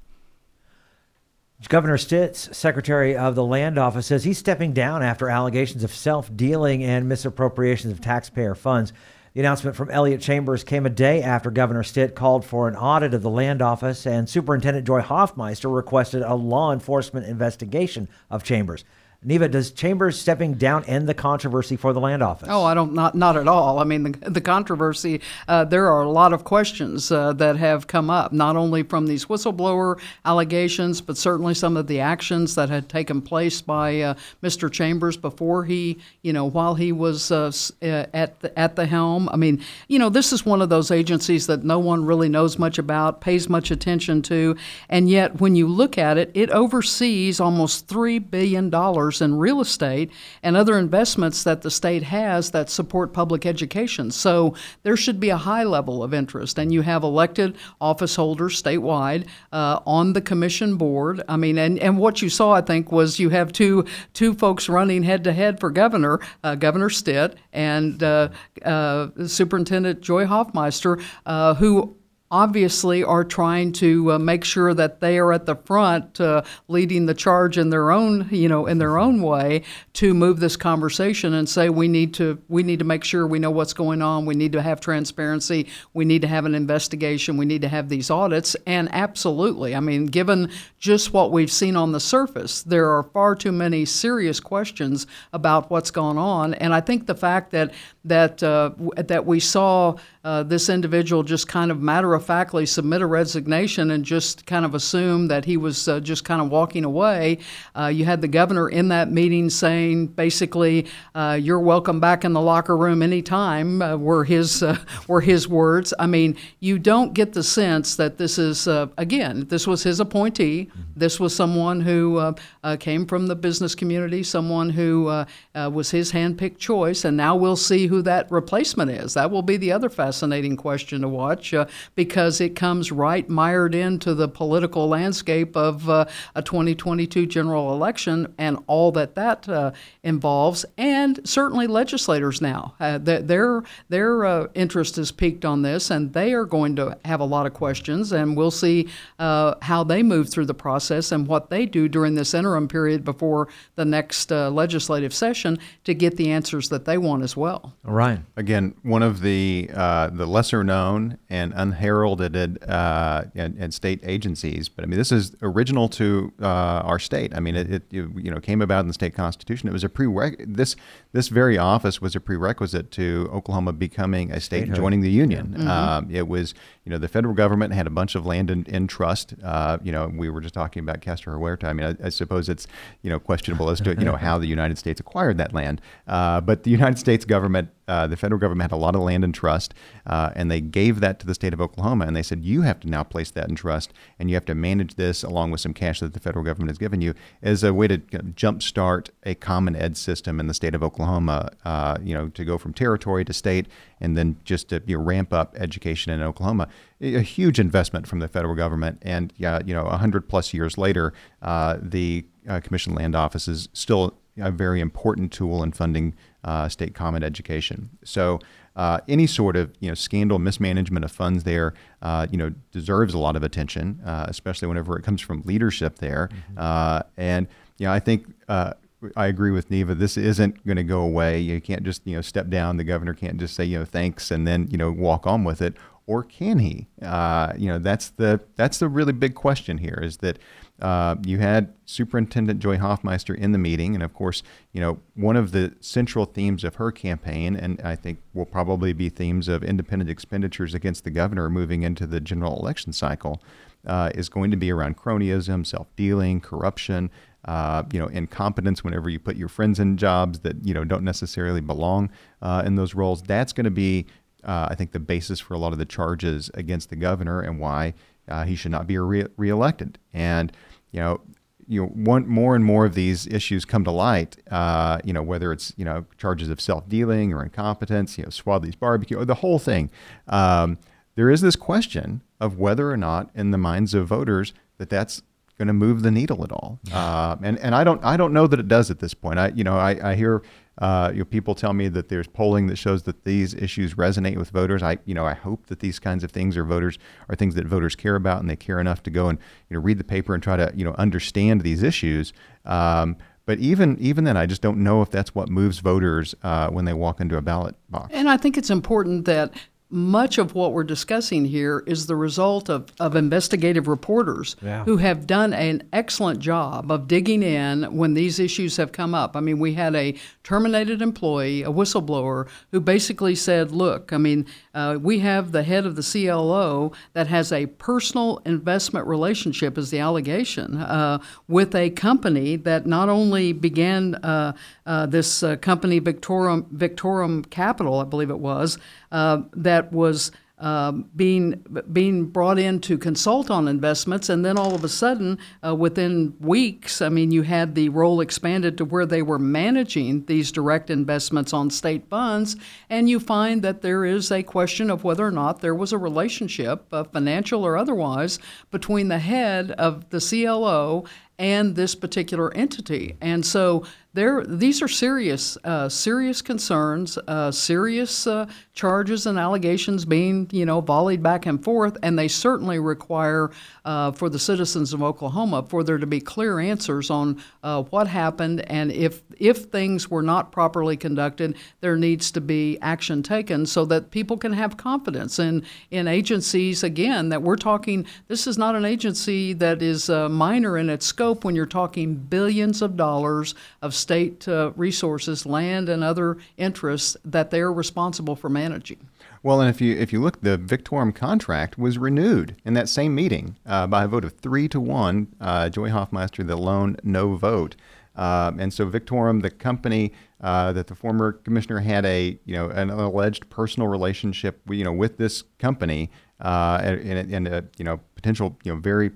Governor 1.68 1.97
Stitt, 1.97 2.37
Secretary 2.37 3.16
of 3.16 3.35
the 3.35 3.44
Land 3.44 3.78
Office, 3.78 4.06
says 4.06 4.25
he's 4.25 4.38
stepping 4.38 4.73
down 4.73 5.02
after 5.02 5.28
allegations 5.28 5.85
of 5.85 5.94
self 5.94 6.35
dealing 6.37 6.82
and 6.82 7.09
misappropriations 7.09 7.92
of 7.92 8.00
taxpayer 8.00 8.54
funds. 8.54 8.92
The 9.35 9.40
announcement 9.40 9.76
from 9.76 9.90
Elliott 9.90 10.21
Chambers 10.21 10.62
came 10.62 10.85
a 10.85 10.90
day 10.90 11.23
after 11.23 11.50
Governor 11.50 11.85
Stitt 11.85 12.14
called 12.14 12.44
for 12.44 12.68
an 12.68 12.76
audit 12.76 13.14
of 13.14 13.23
the 13.23 13.30
land 13.30 13.62
office, 13.62 14.06
and 14.06 14.28
Superintendent 14.28 14.87
Joy 14.87 15.00
Hofmeister 15.00 15.75
requested 15.75 16.21
a 16.21 16.35
law 16.35 16.73
enforcement 16.73 17.26
investigation 17.26 18.09
of 18.28 18.44
Chambers. 18.44 18.85
Neva, 19.24 19.48
does 19.48 19.70
Chambers 19.70 20.18
stepping 20.18 20.54
down 20.54 20.84
end 20.86 21.08
the 21.08 21.14
controversy 21.14 21.76
for 21.76 21.92
the 21.92 22.00
land 22.00 22.24
office? 22.24 22.48
Oh, 22.50 22.64
I 22.64 22.74
don't 22.74 22.92
not 22.92 23.14
not 23.14 23.36
at 23.36 23.46
all. 23.46 23.78
I 23.78 23.84
mean, 23.84 24.02
the, 24.02 24.30
the 24.30 24.40
controversy. 24.40 25.20
Uh, 25.46 25.64
there 25.64 25.86
are 25.88 26.02
a 26.02 26.10
lot 26.10 26.32
of 26.32 26.42
questions 26.42 27.12
uh, 27.12 27.32
that 27.34 27.56
have 27.56 27.86
come 27.86 28.10
up, 28.10 28.32
not 28.32 28.56
only 28.56 28.82
from 28.82 29.06
these 29.06 29.26
whistleblower 29.26 30.00
allegations, 30.24 31.00
but 31.00 31.16
certainly 31.16 31.54
some 31.54 31.76
of 31.76 31.86
the 31.86 32.00
actions 32.00 32.56
that 32.56 32.68
had 32.68 32.88
taken 32.88 33.22
place 33.22 33.62
by 33.62 34.00
uh, 34.00 34.14
Mr. 34.42 34.70
Chambers 34.70 35.16
before 35.16 35.64
he, 35.64 35.98
you 36.22 36.32
know, 36.32 36.44
while 36.44 36.74
he 36.74 36.90
was 36.90 37.30
uh, 37.30 37.52
uh, 37.80 38.06
at 38.12 38.40
the, 38.40 38.58
at 38.58 38.74
the 38.74 38.86
helm. 38.86 39.28
I 39.28 39.36
mean, 39.36 39.62
you 39.86 40.00
know, 40.00 40.08
this 40.08 40.32
is 40.32 40.44
one 40.44 40.60
of 40.60 40.68
those 40.68 40.90
agencies 40.90 41.46
that 41.46 41.62
no 41.62 41.78
one 41.78 42.04
really 42.04 42.28
knows 42.28 42.58
much 42.58 42.76
about, 42.76 43.20
pays 43.20 43.48
much 43.48 43.70
attention 43.70 44.20
to, 44.22 44.56
and 44.88 45.08
yet 45.08 45.40
when 45.40 45.54
you 45.54 45.68
look 45.68 45.96
at 45.96 46.18
it, 46.18 46.32
it 46.34 46.50
oversees 46.50 47.38
almost 47.38 47.86
three 47.86 48.18
billion 48.18 48.68
dollars 48.68 49.12
in 49.21 49.37
real 49.37 49.61
estate 49.61 50.11
and 50.42 50.57
other 50.57 50.78
investments 50.78 51.45
that 51.45 51.62
the 51.62 51.71
state 51.71 52.04
has 52.04 52.50
that 52.52 52.71
support 52.71 53.12
public 53.12 53.45
education. 53.45 54.11
So 54.11 54.54
there 54.83 54.97
should 54.97 55.21
be 55.21 55.31
a 55.31 55.37
high 55.37 55.64
level 55.64 56.02
of 56.02 56.14
interest. 56.14 56.59
And 56.59 56.73
you 56.73 56.83
have 56.83 57.02
elected 57.02 57.57
office 57.81 58.16
holders 58.16 58.62
statewide 58.62 59.26
uh, 59.52 59.81
on 59.87 60.12
the 60.12 60.21
commission 60.21 60.76
board. 60.76 61.23
I 61.28 61.37
mean, 61.37 61.59
and, 61.59 61.78
and 61.78 61.99
what 61.99 62.23
you 62.23 62.28
saw, 62.28 62.52
I 62.52 62.61
think, 62.61 62.92
was 62.92 63.19
you 63.19 63.31
have 63.31 63.52
two 63.52 63.85
two 64.14 64.35
folks 64.35 64.69
running 64.69 65.02
head 65.02 65.25
to 65.25 65.33
head 65.33 65.61
for 65.61 65.71
governor, 65.71 66.21
uh, 66.45 66.54
Governor 66.54 66.90
Stitt 66.90 67.37
and 67.52 68.02
uh, 68.02 68.28
uh 68.64 69.09
Superintendent 69.26 70.00
Joy 70.00 70.25
Hofmeister, 70.25 71.02
uh, 71.26 71.54
who 71.54 71.97
obviously 72.32 73.04
are 73.04 73.24
trying 73.24 73.70
to 73.70 74.12
uh, 74.12 74.18
make 74.18 74.42
sure 74.42 74.72
that 74.72 75.00
they 75.00 75.18
are 75.18 75.34
at 75.34 75.44
the 75.44 75.54
front 75.54 76.18
uh, 76.18 76.42
leading 76.66 77.04
the 77.04 77.12
charge 77.12 77.58
in 77.58 77.68
their 77.68 77.90
own 77.90 78.26
you 78.30 78.48
know 78.48 78.66
in 78.66 78.78
their 78.78 78.98
own 78.98 79.20
way 79.20 79.62
to 79.92 80.14
move 80.14 80.40
this 80.40 80.56
conversation 80.56 81.34
and 81.34 81.46
say 81.46 81.68
we 81.68 81.86
need 81.86 82.14
to 82.14 82.42
we 82.48 82.62
need 82.62 82.78
to 82.78 82.86
make 82.86 83.04
sure 83.04 83.26
we 83.26 83.38
know 83.38 83.50
what's 83.50 83.74
going 83.74 84.00
on. 84.00 84.24
We 84.24 84.34
need 84.34 84.52
to 84.52 84.62
have 84.62 84.80
transparency. 84.80 85.68
We 85.92 86.06
need 86.06 86.22
to 86.22 86.28
have 86.28 86.46
an 86.46 86.54
investigation. 86.54 87.36
We 87.36 87.44
need 87.44 87.60
to 87.62 87.68
have 87.68 87.90
these 87.90 88.10
audits. 88.10 88.56
And 88.66 88.88
absolutely. 88.92 89.76
I 89.76 89.80
mean 89.80 90.06
given 90.06 90.50
just 90.78 91.12
what 91.12 91.32
we've 91.32 91.52
seen 91.52 91.76
on 91.76 91.92
the 91.92 92.00
surface 92.00 92.62
there 92.62 92.88
are 92.90 93.02
far 93.02 93.34
too 93.34 93.52
many 93.52 93.84
serious 93.84 94.40
questions 94.40 95.06
about 95.34 95.70
what's 95.70 95.90
gone 95.90 96.16
on. 96.16 96.54
And 96.54 96.72
i 96.72 96.80
think 96.80 97.06
the 97.06 97.14
fact 97.14 97.50
that 97.50 97.74
that 98.04 98.42
uh, 98.42 98.70
that 98.96 99.26
we 99.26 99.38
saw 99.38 99.96
uh, 100.24 100.42
this 100.44 100.68
individual 100.68 101.22
just 101.22 101.48
kind 101.48 101.70
of 101.70 101.80
matter 101.80 102.14
of 102.14 102.24
factly 102.24 102.64
submit 102.64 103.02
a 103.02 103.06
resignation 103.06 103.90
and 103.90 104.04
just 104.04 104.46
kind 104.46 104.64
of 104.64 104.74
assume 104.74 105.28
that 105.28 105.44
he 105.44 105.56
was 105.56 105.88
uh, 105.88 105.98
just 105.98 106.24
kind 106.24 106.40
of 106.40 106.48
walking 106.48 106.84
away. 106.84 107.38
Uh, 107.76 107.86
you 107.86 108.04
had 108.04 108.20
the 108.20 108.28
governor 108.28 108.68
in 108.68 108.88
that 108.88 109.10
meeting 109.10 109.50
saying 109.50 110.06
basically, 110.06 110.86
uh, 111.14 111.38
"You're 111.40 111.58
welcome 111.58 111.98
back 111.98 112.24
in 112.24 112.32
the 112.32 112.40
locker 112.40 112.76
room 112.76 113.02
anytime." 113.02 113.82
Uh, 113.82 113.96
were 113.96 114.24
his 114.24 114.62
uh, 114.62 114.78
were 115.08 115.20
his 115.20 115.48
words. 115.48 115.92
I 115.98 116.06
mean, 116.06 116.36
you 116.60 116.78
don't 116.78 117.14
get 117.14 117.32
the 117.32 117.42
sense 117.42 117.96
that 117.96 118.18
this 118.18 118.38
is 118.38 118.68
again, 118.96 119.46
this 119.48 119.66
was 119.66 119.82
his 119.82 119.98
appointee. 119.98 120.70
This 120.94 121.18
was 121.18 121.34
someone 121.34 121.80
who 121.80 122.34
came 122.78 123.06
from 123.06 123.26
the 123.26 123.34
business 123.34 123.74
community, 123.74 124.22
someone 124.22 124.70
who 124.70 125.24
was 125.54 125.90
his 125.90 126.12
handpicked 126.12 126.58
choice, 126.58 127.04
and 127.04 127.16
now 127.16 127.34
we'll 127.34 127.56
see 127.56 127.86
who 127.86 128.02
that 128.02 128.30
replacement 128.30 128.90
is. 128.90 129.14
That 129.14 129.30
will 129.30 129.42
be 129.42 129.56
the 129.56 129.72
other 129.72 129.88
fascinating 130.12 130.59
question 130.59 131.00
to 131.00 131.09
watch 131.09 131.54
uh, 131.54 131.64
because 131.95 132.38
it 132.38 132.54
comes 132.54 132.92
right 132.92 133.31
mired 133.31 133.75
into 133.75 134.12
the 134.12 134.28
political 134.28 134.87
landscape 134.87 135.57
of 135.57 135.88
uh, 135.88 136.04
a 136.35 136.42
2022 136.42 137.25
general 137.25 137.73
election 137.73 138.31
and 138.37 138.59
all 138.66 138.92
that 138.92 139.14
that 139.14 139.49
uh, 139.49 139.73
involves, 140.02 140.66
and 140.76 141.19
certainly 141.26 141.66
legislators 141.66 142.42
now. 142.42 142.75
Uh, 142.78 142.99
their 142.99 143.62
their 143.88 144.26
uh, 144.26 144.47
interest 144.52 144.99
is 144.99 145.11
peaked 145.11 145.47
on 145.47 145.62
this, 145.62 145.90
and 145.90 146.12
they 146.12 146.35
are 146.35 146.45
going 146.45 146.76
to 146.76 146.95
have 147.07 147.21
a 147.21 147.25
lot 147.25 147.47
of 147.47 147.54
questions, 147.54 148.12
and 148.12 148.37
we'll 148.37 148.50
see 148.50 148.87
uh, 149.19 149.54
how 149.62 149.83
they 149.83 150.02
move 150.02 150.28
through 150.28 150.45
the 150.45 150.52
process 150.52 151.11
and 151.11 151.26
what 151.26 151.49
they 151.49 151.64
do 151.64 151.88
during 151.88 152.16
this 152.16 152.35
interim 152.35 152.69
period 152.69 153.02
before 153.02 153.49
the 153.76 153.85
next 153.87 154.31
legislative 154.31 155.14
session 155.14 155.59
to 155.85 155.95
get 155.95 156.19
the 156.19 156.31
answers 156.31 156.69
that 156.69 156.85
they 156.85 156.99
want 156.99 157.23
as 157.23 157.35
well. 157.35 157.75
Ryan. 157.83 158.26
Again, 158.37 158.75
one 158.83 159.02
of 159.02 159.23
the 159.23 159.71
uh, 159.73 160.01
the 160.09 160.26
lesser 160.26 160.62
known 160.64 161.18
and 161.28 161.52
unheralded 161.54 162.62
uh, 162.64 163.25
and, 163.35 163.56
and, 163.59 163.73
state 163.73 164.00
agencies, 164.02 164.68
but 164.68 164.85
I 164.85 164.87
mean 164.87 164.99
this 164.99 165.12
is 165.12 165.35
original 165.42 165.88
to 165.90 166.32
uh, 166.40 166.47
our 166.47 166.99
state. 166.99 167.35
I 167.35 167.40
mean 167.40 167.56
it, 167.56 167.71
it, 167.71 167.82
you 167.90 168.30
know 168.30 168.40
came 168.40 168.62
about 168.62 168.80
in 168.80 168.88
the 168.88 168.94
state 168.94 169.14
constitution. 169.14 169.68
It 169.68 169.73
was 169.73 169.85
a 169.85 169.88
prereq. 169.88 170.44
This 170.56 170.76
this 171.12 171.28
very 171.28 171.59
office 171.59 172.00
was 172.00 172.14
a 172.14 172.21
prerequisite 172.21 172.90
to 172.92 173.28
Oklahoma 173.32 173.73
becoming 173.73 174.30
a 174.30 174.40
state 174.40 174.64
and 174.64 174.75
joining 174.75 175.00
the 175.00 175.11
union. 175.11 175.52
Yeah. 175.52 175.59
Mm-hmm. 175.59 175.68
Um, 175.68 176.11
it 176.11 176.28
was 176.28 176.54
you 176.85 176.90
know 176.90 176.99
the 176.99 177.09
federal 177.09 177.35
government 177.35 177.73
had 177.73 177.87
a 177.87 177.90
bunch 177.90 178.14
of 178.14 178.26
land 178.26 178.50
in, 178.50 178.64
in 178.64 178.87
trust. 178.87 179.35
Uh, 179.42 179.78
you 179.82 179.92
know 179.92 180.11
we 180.14 180.28
were 180.28 180.40
just 180.40 180.54
talking 180.54 180.80
about 180.82 181.00
Castro 181.00 181.37
Huerta. 181.38 181.66
I 181.66 181.73
mean 181.73 181.87
I, 181.87 182.06
I, 182.06 182.09
suppose 182.09 182.49
it's 182.49 182.66
you 183.02 183.11
know 183.11 183.18
questionable 183.18 183.71
as 183.71 183.80
to 183.80 183.90
you 183.90 184.04
know 184.04 184.16
how 184.16 184.38
the 184.38 184.47
United 184.47 184.78
States 184.78 185.00
acquired 185.00 185.38
that 185.38 185.52
land, 185.52 185.80
uh, 186.06 186.40
but 186.40 186.64
the 186.64 186.71
United 186.71 186.99
States 186.99 187.25
government 187.25 187.71
uh, 187.92 188.06
the 188.06 188.16
federal 188.16 188.40
government 188.40 188.70
had 188.70 188.75
a 188.75 188.80
lot 188.80 188.94
of 188.94 189.02
land 189.02 189.22
in 189.22 189.32
trust, 189.32 189.75
uh, 190.06 190.30
and 190.34 190.50
they 190.50 190.62
gave 190.62 191.00
that 191.00 191.20
to 191.20 191.26
the 191.26 191.34
state 191.34 191.52
of 191.52 191.61
Oklahoma, 191.61 192.06
and 192.06 192.16
they 192.16 192.22
said 192.22 192.42
you 192.42 192.62
have 192.62 192.80
to 192.80 192.88
now 192.88 193.02
place 193.02 193.30
that 193.32 193.50
in 193.50 193.54
trust, 193.54 193.92
and 194.18 194.30
you 194.30 194.34
have 194.34 194.46
to 194.46 194.54
manage 194.54 194.94
this 194.94 195.22
along 195.22 195.50
with 195.50 195.61
some 195.61 195.75
cash 195.75 196.00
that 196.00 196.14
the 196.14 196.20
federal 196.20 196.42
government 196.42 196.70
has 196.70 196.78
given 196.78 197.02
you 197.02 197.12
as 197.42 197.62
a 197.62 197.75
way 197.75 197.87
to 197.87 197.99
jumpstart 197.99 199.11
a 199.25 199.34
common 199.34 199.76
ed 199.76 199.99
system 199.99 200.40
in 200.40 200.46
the 200.46 200.54
state 200.54 200.75
of 200.75 200.82
Oklahoma. 200.82 201.50
Uh, 201.66 201.99
you 202.02 202.14
know, 202.14 202.28
to 202.30 202.46
go 202.46 202.56
from 202.56 202.72
territory 202.72 203.26
to 203.26 203.32
state, 203.34 203.66
and 204.00 204.16
then 204.16 204.37
just 204.42 204.70
to 204.70 204.82
you 204.87 204.96
know, 204.96 205.04
ramp 205.04 205.30
up 205.34 205.54
education 205.58 206.12
in 206.14 206.22
Oklahoma. 206.22 206.68
A 207.02 207.20
huge 207.20 207.61
investment 207.61 208.06
from 208.06 208.20
the 208.20 208.28
federal 208.28 208.54
government, 208.54 209.00
and 209.02 209.34
yeah, 209.37 209.61
you 209.66 209.75
know, 209.75 209.84
hundred 209.84 210.30
plus 210.30 210.54
years 210.54 210.78
later, 210.78 211.12
uh, 211.42 211.76
the 211.82 212.25
uh, 212.49 212.61
Commission 212.61 212.94
Land 212.94 213.14
Office 213.14 213.49
is 213.49 213.68
still 213.75 214.14
a 214.38 214.50
very 214.50 214.80
important 214.80 215.32
tool 215.32 215.62
in 215.62 215.72
funding 215.72 216.14
uh, 216.44 216.68
state 216.68 216.94
common 216.94 217.22
education. 217.22 217.90
So 218.04 218.40
uh, 218.74 219.00
any 219.06 219.26
sort 219.26 219.56
of 219.56 219.72
you 219.80 219.88
know 219.88 219.94
scandal, 219.94 220.38
mismanagement 220.38 221.04
of 221.04 221.12
funds 221.12 221.44
there, 221.44 221.74
uh, 222.00 222.26
you 222.30 222.38
know, 222.38 222.52
deserves 222.70 223.14
a 223.14 223.18
lot 223.18 223.36
of 223.36 223.42
attention, 223.42 224.00
uh, 224.04 224.26
especially 224.28 224.68
whenever 224.68 224.98
it 224.98 225.02
comes 225.02 225.20
from 225.20 225.42
leadership 225.42 225.98
there. 225.98 226.30
Mm-hmm. 226.32 226.58
Uh, 226.58 227.02
and 227.16 227.46
you 227.78 227.86
know, 227.86 227.92
I 227.92 228.00
think. 228.00 228.26
Uh, 228.48 228.74
I 229.16 229.26
agree 229.26 229.50
with 229.50 229.68
Neva. 229.68 229.96
This 229.96 230.16
isn't 230.16 230.64
going 230.64 230.76
to 230.76 230.84
go 230.84 231.00
away. 231.00 231.40
You 231.40 231.60
can't 231.60 231.82
just 231.82 232.06
you 232.06 232.14
know 232.14 232.22
step 232.22 232.48
down. 232.48 232.76
The 232.76 232.84
governor 232.84 233.14
can't 233.14 233.36
just 233.36 233.56
say 233.56 233.64
you 233.64 233.80
know 233.80 233.84
thanks 233.84 234.30
and 234.30 234.46
then 234.46 234.68
you 234.70 234.78
know 234.78 234.92
walk 234.92 235.26
on 235.26 235.42
with 235.42 235.60
it, 235.60 235.74
or 236.06 236.22
can 236.22 236.60
he? 236.60 236.86
you 237.00 237.66
know 237.66 237.80
that's 237.80 238.10
the 238.10 238.40
that's 238.54 238.78
the 238.78 238.86
really 238.86 239.12
big 239.12 239.34
question 239.34 239.78
here. 239.78 239.98
Is 240.00 240.18
that 240.18 240.38
uh, 240.82 241.14
you 241.24 241.38
had 241.38 241.72
Superintendent 241.86 242.58
Joy 242.58 242.76
Hofmeister 242.76 243.36
in 243.36 243.52
the 243.52 243.58
meeting, 243.58 243.94
and 243.94 244.02
of 244.02 244.12
course, 244.12 244.42
you 244.72 244.80
know 244.80 244.98
one 245.14 245.36
of 245.36 245.52
the 245.52 245.74
central 245.80 246.24
themes 246.24 246.64
of 246.64 246.74
her 246.74 246.90
campaign, 246.90 247.54
and 247.54 247.80
I 247.82 247.94
think 247.94 248.18
will 248.34 248.46
probably 248.46 248.92
be 248.92 249.08
themes 249.08 249.46
of 249.46 249.62
independent 249.62 250.10
expenditures 250.10 250.74
against 250.74 251.04
the 251.04 251.10
governor 251.10 251.48
moving 251.48 251.84
into 251.84 252.04
the 252.04 252.20
general 252.20 252.59
election 252.59 252.92
cycle, 252.92 253.40
uh, 253.87 254.11
is 254.16 254.28
going 254.28 254.50
to 254.50 254.57
be 254.57 254.72
around 254.72 254.96
cronyism, 254.96 255.64
self-dealing, 255.64 256.40
corruption, 256.40 257.11
uh, 257.44 257.85
you 257.92 258.00
know, 258.00 258.09
incompetence 258.09 258.83
whenever 258.83 259.09
you 259.09 259.20
put 259.20 259.37
your 259.37 259.48
friends 259.48 259.78
in 259.78 259.96
jobs 259.96 260.40
that 260.40 260.66
you 260.66 260.74
know 260.74 260.83
don't 260.83 261.04
necessarily 261.04 261.61
belong 261.61 262.11
uh, 262.40 262.64
in 262.66 262.74
those 262.74 262.92
roles. 262.92 263.22
That's 263.22 263.52
going 263.52 263.64
to 263.64 263.70
be, 263.70 264.07
uh, 264.42 264.66
I 264.68 264.74
think, 264.74 264.90
the 264.90 265.00
basis 265.00 265.38
for 265.38 265.54
a 265.54 265.59
lot 265.59 265.72
of 265.72 265.78
the 265.78 265.87
charges 265.87 266.50
against 266.54 266.90
the 266.90 266.96
governor 266.96 267.40
and 267.40 267.61
why 267.61 267.94
uh, 268.28 268.44
he 268.44 268.54
should 268.54 268.70
not 268.70 268.87
be 268.87 268.98
re- 268.98 269.26
reelected. 269.37 269.98
And 270.12 270.52
you 270.90 271.00
know, 271.00 271.20
you 271.66 271.82
know, 271.82 271.88
one 271.88 272.26
more 272.26 272.54
and 272.54 272.64
more 272.64 272.85
of 272.85 272.94
these 272.94 273.26
issues 273.26 273.64
come 273.64 273.85
to 273.85 273.90
light. 273.90 274.37
Uh, 274.50 274.98
you 275.04 275.12
know, 275.12 275.22
whether 275.22 275.52
it's 275.52 275.72
you 275.76 275.85
know 275.85 276.04
charges 276.18 276.48
of 276.48 276.61
self-dealing 276.61 277.32
or 277.32 277.42
incompetence, 277.42 278.18
you 278.18 278.24
know, 278.24 278.30
Swadley's 278.30 278.76
barbecue, 278.76 279.18
or 279.18 279.24
the 279.24 279.37
whole 279.37 279.58
thing. 279.58 279.90
Um, 280.28 280.78
there 281.14 281.30
is 281.30 281.40
this 281.40 281.56
question 281.56 282.22
of 282.40 282.58
whether 282.58 282.90
or 282.90 282.96
not, 282.96 283.30
in 283.35 283.50
the 283.50 283.58
minds 283.58 283.94
of 283.94 284.06
voters, 284.06 284.54
that 284.78 284.88
that's 284.88 285.22
going 285.58 285.68
to 285.68 285.74
move 285.74 286.02
the 286.02 286.11
needle 286.11 286.42
at 286.42 286.50
all. 286.50 286.80
Uh, 286.92 287.37
and 287.42 287.58
and 287.58 287.74
I 287.74 287.85
don't 287.85 288.02
I 288.04 288.16
don't 288.16 288.32
know 288.32 288.46
that 288.46 288.58
it 288.58 288.68
does 288.68 288.90
at 288.90 288.98
this 288.98 289.14
point. 289.14 289.38
I 289.38 289.48
you 289.48 289.64
know 289.64 289.78
I, 289.78 290.12
I 290.12 290.14
hear 290.14 290.42
uh, 290.78 291.11
you 291.12 291.18
know, 291.20 291.24
people 291.24 291.54
tell 291.54 291.72
me 291.72 291.88
that 291.88 292.08
there's 292.08 292.26
polling 292.26 292.66
that 292.68 292.76
shows 292.76 293.02
that 293.02 293.24
these 293.24 293.54
issues 293.54 293.94
resonate 293.94 294.37
with 294.37 294.50
voters. 294.50 294.82
I, 294.82 294.98
you 295.04 295.14
know, 295.14 295.26
I 295.26 295.35
hope 295.35 295.66
that 295.66 295.80
these 295.80 295.98
kinds 295.98 296.24
of 296.24 296.30
things 296.30 296.56
are 296.56 296.64
voters 296.64 296.98
are 297.28 297.37
things 297.37 297.54
that 297.56 297.66
voters 297.66 297.94
care 297.94 298.16
about 298.16 298.40
and 298.40 298.48
they 298.48 298.56
care 298.56 298.80
enough 298.80 299.02
to 299.04 299.11
go 299.11 299.28
and 299.28 299.38
you 299.68 299.76
know 299.76 299.82
read 299.82 299.98
the 299.98 300.04
paper 300.04 300.35
and 300.35 300.42
try 300.42 300.56
to 300.56 300.72
you 300.74 300.85
know 300.85 300.94
understand 300.94 301.61
these 301.61 301.82
issues. 301.82 302.32
Um, 302.64 303.16
but 303.44 303.58
even 303.58 303.98
even 303.98 304.24
then, 304.24 304.37
I 304.37 304.46
just 304.46 304.62
don't 304.62 304.78
know 304.78 305.02
if 305.02 305.11
that's 305.11 305.35
what 305.35 305.48
moves 305.48 305.80
voters 305.80 306.35
uh, 306.42 306.68
when 306.70 306.85
they 306.85 306.94
walk 306.94 307.20
into 307.20 307.37
a 307.37 307.42
ballot 307.42 307.74
box. 307.90 308.11
And 308.14 308.30
I 308.30 308.37
think 308.37 308.56
it's 308.56 308.70
important 308.70 309.24
that 309.26 309.52
much 309.92 310.38
of 310.38 310.55
what 310.55 310.72
we're 310.72 310.83
discussing 310.85 311.44
here 311.44 311.85
is 311.87 312.07
the 312.07 312.16
result 312.16 312.70
of, 312.70 312.90
of 312.98 313.14
investigative 313.14 313.87
reporters 313.87 314.57
yeah. 314.62 314.85
who 314.85 314.96
have 314.96 315.26
done 315.26 315.52
an 315.52 315.87
excellent 315.92 316.40
job 316.40 316.90
of 316.90 317.07
digging 317.07 317.42
in 317.42 317.83
when 317.94 318.14
these 318.14 318.38
issues 318.38 318.78
have 318.78 318.90
come 318.90 319.14
up. 319.14 319.37
I 319.37 319.40
mean, 319.40 319.59
we 319.59 319.74
had 319.74 319.94
a 319.94 320.16
terminated 320.42 321.02
employee, 321.02 321.62
a 321.62 321.68
whistleblower, 321.68 322.48
who 322.70 322.81
basically 322.81 323.35
said, 323.35 323.70
Look, 323.70 324.14
I 324.14 324.16
mean, 324.16 324.46
uh, 324.74 324.98
we 325.00 325.18
have 325.18 325.52
the 325.52 325.62
head 325.62 325.85
of 325.85 325.94
the 325.94 326.02
CLO 326.02 326.92
that 327.12 327.26
has 327.26 327.52
a 327.52 327.66
personal 327.66 328.40
investment 328.46 329.07
relationship, 329.07 329.76
is 329.76 329.90
the 329.90 329.98
allegation, 329.98 330.78
uh, 330.78 331.18
with 331.48 331.74
a 331.74 331.90
company 331.90 332.57
that 332.57 332.87
not 332.87 333.11
only 333.11 333.52
began 333.52 334.14
uh, 334.16 334.55
uh 334.87 335.05
this 335.05 335.42
uh, 335.42 335.57
company, 335.57 336.00
Victorum, 336.00 336.64
Victorum 336.74 337.48
Capital, 337.50 338.00
I 338.00 338.05
believe 338.05 338.31
it 338.31 338.38
was, 338.38 338.78
uh, 339.12 339.42
that 339.55 339.92
was 339.92 340.33
um, 340.62 341.09
being 341.16 341.64
being 341.92 342.27
brought 342.27 342.57
in 342.57 342.79
to 342.83 342.96
consult 342.96 343.51
on 343.51 343.66
investments, 343.66 344.29
and 344.29 344.44
then 344.44 344.57
all 344.57 344.77
of 344.77 344.85
a 344.85 344.88
sudden, 344.88 345.40
uh, 345.66 345.75
within 345.75 346.37
weeks, 346.38 347.03
I 347.03 347.09
mean, 347.09 347.33
you 347.33 347.42
had 347.42 347.75
the 347.75 347.88
role 347.88 348.20
expanded 348.20 348.79
to 348.79 348.85
where 348.85 349.05
they 349.05 349.22
were 349.22 349.40
managing 349.40 350.25
these 350.27 350.53
direct 350.53 350.88
investments 350.88 351.53
on 351.53 351.68
state 351.70 352.09
funds, 352.09 352.55
and 352.88 353.11
you 353.11 353.18
find 353.18 353.62
that 353.62 353.83
there 353.83 354.05
is 354.05 354.31
a 354.31 354.44
question 354.44 354.88
of 354.88 355.03
whether 355.03 355.27
or 355.27 355.33
not 355.33 355.62
there 355.62 355.75
was 355.75 355.92
a 355.92 355.98
relationship, 355.98 356.87
uh, 356.92 357.03
financial 357.03 357.64
or 357.64 357.77
otherwise, 357.77 358.38
between 358.70 359.09
the 359.09 359.18
head 359.18 359.72
of 359.72 360.11
the 360.11 360.20
CLO 360.20 361.05
and 361.40 361.75
this 361.75 361.96
particular 361.96 362.55
entity. 362.55 363.16
And 363.20 363.44
so 363.44 363.85
there, 364.14 364.44
these 364.44 364.83
are 364.83 364.88
serious, 364.88 365.57
uh, 365.64 365.88
serious 365.88 366.42
concerns, 366.42 367.18
uh, 367.27 367.51
serious 367.51 368.27
uh, 368.27 368.46
charges 368.75 369.27
and 369.27 369.38
allegations 369.38 370.05
being, 370.05 370.48
you 370.53 370.66
know, 370.66 370.83
volleyed 370.83 371.22
back 371.22 371.46
and 371.46 371.64
forth, 371.64 371.96
and 372.03 372.18
they 372.18 372.29
certainly 372.29 372.79
require 372.79 373.51
uh, 373.87 374.12
for 374.12 374.29
the 374.29 374.38
citizens 374.38 374.92
of 374.92 375.03
Oklahoma 375.03 375.64
for 375.66 375.83
there 375.83 375.96
to 375.96 376.07
be 376.07 376.20
clear 376.20 376.59
answers 376.59 377.11
on 377.11 377.42
uh, 377.62 377.85
what 377.85 378.07
happened, 378.07 378.61
and 378.70 378.92
if 378.92 379.22
if 379.38 379.64
things 379.64 380.11
were 380.11 380.22
not 380.22 380.53
properly 380.53 380.96
conducted, 380.96 381.57
there 381.81 381.96
needs 381.96 382.31
to 382.33 382.40
be 382.40 382.79
action 382.83 383.22
taken 383.22 383.64
so 383.64 383.85
that 383.87 384.11
people 384.11 384.37
can 384.37 384.53
have 384.53 384.77
confidence 384.77 385.38
in 385.38 385.64
in 385.90 386.07
agencies. 386.07 386.85
Again, 386.85 387.31
that 387.31 387.42
we're 387.42 387.57
talking. 387.57 388.07
This 388.29 388.46
is 388.46 388.59
not 388.59 388.75
an 388.75 388.85
agency 388.85 389.55
that 389.55 389.81
is 389.81 390.11
uh, 390.11 390.29
minor 390.29 390.77
in 390.77 390.90
its 390.90 391.07
scope 391.07 391.44
when 391.44 391.57
you're 391.57 391.66
talking 391.66 392.14
billions 392.14 392.83
of 392.83 392.96
dollars 392.96 393.55
of 393.81 393.94
state 394.02 394.46
uh, 394.46 394.72
resources, 394.76 395.46
land 395.46 395.88
and 395.88 396.04
other 396.04 396.36
interests 396.56 397.16
that 397.24 397.50
they're 397.50 397.72
responsible 397.72 398.36
for 398.36 398.48
managing. 398.48 399.08
Well, 399.42 399.60
and 399.60 399.70
if 399.70 399.80
you 399.80 399.96
if 399.96 400.12
you 400.12 400.20
look, 400.20 400.40
the 400.42 400.58
Victorum 400.58 401.14
contract 401.14 401.78
was 401.78 401.98
renewed 401.98 402.56
in 402.64 402.74
that 402.74 402.88
same 402.88 403.14
meeting 403.14 403.56
uh, 403.66 403.86
by 403.86 404.04
a 404.04 404.08
vote 404.08 404.24
of 404.24 404.34
three 404.34 404.68
to 404.68 404.80
one. 404.80 405.28
Uh, 405.40 405.68
Joy 405.68 405.88
Hofmeister, 405.88 406.46
the 406.46 406.56
lone 406.56 406.96
no 407.02 407.34
vote, 407.34 407.74
uh, 408.14 408.52
and 408.58 408.72
so 408.72 408.86
Victorum, 408.86 409.42
the 409.42 409.50
company 409.50 410.12
uh, 410.42 410.72
that 410.72 410.88
the 410.88 410.94
former 410.94 411.32
commissioner 411.32 411.80
had 411.80 412.04
a 412.04 412.38
you 412.44 412.54
know 412.54 412.68
an 412.68 412.90
alleged 412.90 413.48
personal 413.50 413.88
relationship 413.88 414.60
you 414.68 414.84
know 414.84 414.92
with 414.92 415.16
this 415.16 415.42
company 415.58 416.10
and, 416.40 417.32
and 417.32 417.48
a 417.48 417.64
you 417.78 417.84
know 417.84 418.00
potential 418.14 418.56
you 418.64 418.72
know 418.72 418.80
very 418.80 419.10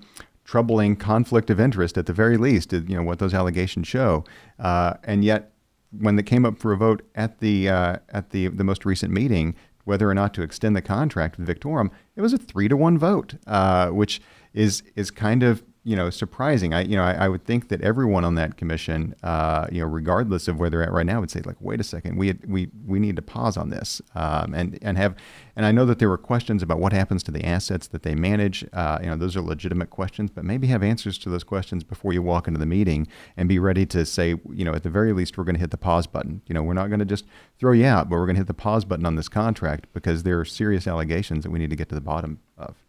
troubling 0.47 0.97
conflict 0.97 1.51
of 1.51 1.61
interest 1.61 1.99
at 1.99 2.07
the 2.07 2.15
very 2.15 2.39
least. 2.39 2.73
You 2.73 2.97
know 2.97 3.03
what 3.03 3.19
those 3.19 3.35
allegations 3.35 3.87
show, 3.87 4.25
uh, 4.59 4.95
and 5.05 5.23
yet 5.23 5.53
when 5.99 6.17
they 6.17 6.23
came 6.23 6.47
up 6.47 6.59
for 6.59 6.73
a 6.73 6.77
vote 6.77 7.03
at 7.15 7.41
the 7.41 7.69
at 7.69 8.31
the 8.31 8.49
the 8.49 8.65
most 8.65 8.87
recent 8.87 9.13
meeting 9.13 9.55
whether 9.87 10.11
or 10.11 10.15
not 10.15 10.35
to 10.35 10.43
extend 10.43 10.75
the 10.75 10.83
contract 10.83 11.39
with 11.39 11.49
Victorum, 11.49 11.91
it 12.17 12.21
was 12.21 12.33
a 12.33 12.39
three 12.39 12.67
to 12.69 12.77
one 12.77 12.99
vote, 12.99 13.37
uh, 13.47 13.89
which 13.89 14.21
is 14.53 14.83
is 14.97 15.11
kind 15.11 15.43
of 15.43 15.63
you 15.87 15.95
know 15.95 16.11
surprising. 16.11 16.75
I 16.75 16.83
you 16.83 16.97
know 16.97 17.05
I, 17.05 17.13
I 17.13 17.29
would 17.29 17.45
think 17.45 17.69
that 17.69 17.81
everyone 17.81 18.25
on 18.25 18.35
that 18.35 18.57
commission, 18.57 19.15
uh, 19.23 19.69
you 19.71 19.81
know, 19.81 19.87
regardless 19.87 20.49
of 20.49 20.59
where 20.59 20.69
they're 20.69 20.83
at 20.83 20.93
right 20.93 21.07
now, 21.07 21.21
would 21.21 21.31
say 21.31 21.41
like, 21.43 21.57
wait 21.61 21.79
a 21.79 21.85
second, 21.85 22.17
we 22.17 22.37
we 22.45 22.69
we 22.85 22.99
need 22.99 23.15
to 23.15 23.23
pause 23.23 23.57
on 23.57 23.71
this 23.71 24.03
um, 24.17 24.53
and 24.53 24.79
and 24.83 24.99
have. 24.99 25.15
And 25.55 25.65
I 25.65 25.73
know 25.73 25.87
that 25.87 26.01
there 26.01 26.09
were 26.09 26.19
questions 26.19 26.63
about 26.63 26.81
what 26.81 26.93
happens 26.93 27.23
to 27.23 27.31
the 27.31 27.47
assets 27.47 27.87
that 27.87 28.03
they 28.03 28.15
manage. 28.15 28.67
Uh, 28.73 28.99
you 29.01 29.07
know, 29.07 29.17
those 29.17 29.37
are 29.37 29.41
legitimate 29.41 29.89
questions, 29.89 30.31
but 30.31 30.45
maybe 30.45 30.67
have 30.67 30.83
answers 30.83 31.17
to 31.19 31.31
those 31.31 31.45
questions 31.45 31.85
before 31.85 32.13
you 32.13 32.21
walk 32.21 32.47
into 32.49 32.61
the 32.61 32.67
meeting 32.67 33.07
and 33.37 33.49
be 33.49 33.59
ready 33.59 33.87
to 33.87 34.05
say, 34.05 34.35
you 34.51 34.65
know, 34.65 34.75
at 34.75 34.83
the 34.83 34.91
very 34.91 35.15
least, 35.15 35.39
we're 35.39 35.45
going 35.45 35.55
to 35.55 35.61
hit 35.61 35.71
the 35.71 35.79
pause 35.79 36.07
button. 36.07 36.43
You 36.47 36.55
know, 36.55 36.63
we're 36.63 36.75
not 36.75 36.89
going 36.89 36.99
to 36.99 37.07
just 37.07 37.25
throw 37.59 37.73
you 37.73 37.87
out, 37.87 38.11
but 38.11 38.17
we're 38.17 38.27
going 38.27 38.35
to 38.35 38.41
hit 38.41 38.49
the 38.49 38.55
pause 38.55 38.85
button 38.85 39.07
on 39.07 39.15
this 39.15 39.29
contract 39.29 39.87
because 39.95 40.25
there 40.25 40.39
are 40.39 40.45
serious 40.45 40.87
allegations 40.87 41.45
that 41.45 41.51
we 41.51 41.59
need 41.59 41.71
to 41.71 41.77
get 41.77 41.89
to 41.89 41.95
the 41.95 42.03
bottom 42.03 42.41
of. 42.59 42.86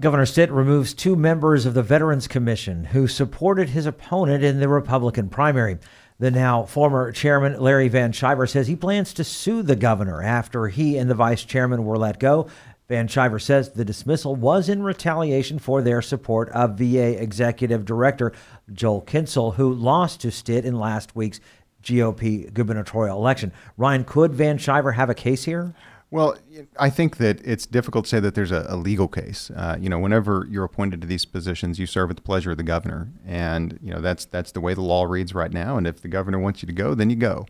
Governor 0.00 0.26
Stitt 0.26 0.50
removes 0.50 0.92
two 0.92 1.14
members 1.14 1.66
of 1.66 1.74
the 1.74 1.82
Veterans 1.82 2.26
Commission 2.26 2.86
who 2.86 3.06
supported 3.06 3.68
his 3.68 3.86
opponent 3.86 4.42
in 4.42 4.58
the 4.58 4.68
Republican 4.68 5.28
primary. 5.28 5.78
The 6.18 6.32
now 6.32 6.64
former 6.64 7.12
chairman, 7.12 7.60
Larry 7.60 7.86
Van 7.86 8.12
Schuyver, 8.12 8.48
says 8.48 8.66
he 8.66 8.74
plans 8.74 9.14
to 9.14 9.22
sue 9.22 9.62
the 9.62 9.76
governor 9.76 10.20
after 10.20 10.66
he 10.66 10.98
and 10.98 11.08
the 11.08 11.14
vice 11.14 11.44
chairman 11.44 11.84
were 11.84 11.96
let 11.96 12.18
go. 12.18 12.48
Van 12.88 13.06
Schuyver 13.06 13.40
says 13.40 13.70
the 13.70 13.84
dismissal 13.84 14.34
was 14.34 14.68
in 14.68 14.82
retaliation 14.82 15.60
for 15.60 15.80
their 15.80 16.02
support 16.02 16.48
of 16.48 16.76
VA 16.76 17.22
Executive 17.22 17.84
Director 17.84 18.32
Joel 18.72 19.02
Kintsel, 19.02 19.54
who 19.54 19.72
lost 19.72 20.20
to 20.22 20.32
Stitt 20.32 20.64
in 20.64 20.76
last 20.76 21.14
week's 21.14 21.38
GOP 21.84 22.52
gubernatorial 22.52 23.16
election. 23.16 23.52
Ryan, 23.76 24.02
could 24.02 24.34
Van 24.34 24.58
Schuyver 24.58 24.94
have 24.94 25.08
a 25.08 25.14
case 25.14 25.44
here? 25.44 25.72
Well, 26.14 26.36
I 26.78 26.90
think 26.90 27.16
that 27.16 27.44
it's 27.44 27.66
difficult 27.66 28.04
to 28.04 28.08
say 28.08 28.20
that 28.20 28.36
there's 28.36 28.52
a, 28.52 28.66
a 28.68 28.76
legal 28.76 29.08
case. 29.08 29.50
Uh, 29.50 29.76
you 29.80 29.88
know, 29.88 29.98
whenever 29.98 30.46
you're 30.48 30.62
appointed 30.62 31.00
to 31.00 31.08
these 31.08 31.24
positions, 31.24 31.80
you 31.80 31.86
serve 31.86 32.08
at 32.08 32.14
the 32.14 32.22
pleasure 32.22 32.52
of 32.52 32.56
the 32.56 32.62
governor, 32.62 33.08
and 33.26 33.80
you 33.82 33.92
know 33.92 34.00
that's 34.00 34.24
that's 34.24 34.52
the 34.52 34.60
way 34.60 34.74
the 34.74 34.80
law 34.80 35.02
reads 35.02 35.34
right 35.34 35.52
now. 35.52 35.76
And 35.76 35.88
if 35.88 36.02
the 36.02 36.06
governor 36.06 36.38
wants 36.38 36.62
you 36.62 36.68
to 36.68 36.72
go, 36.72 36.94
then 36.94 37.10
you 37.10 37.16
go. 37.16 37.46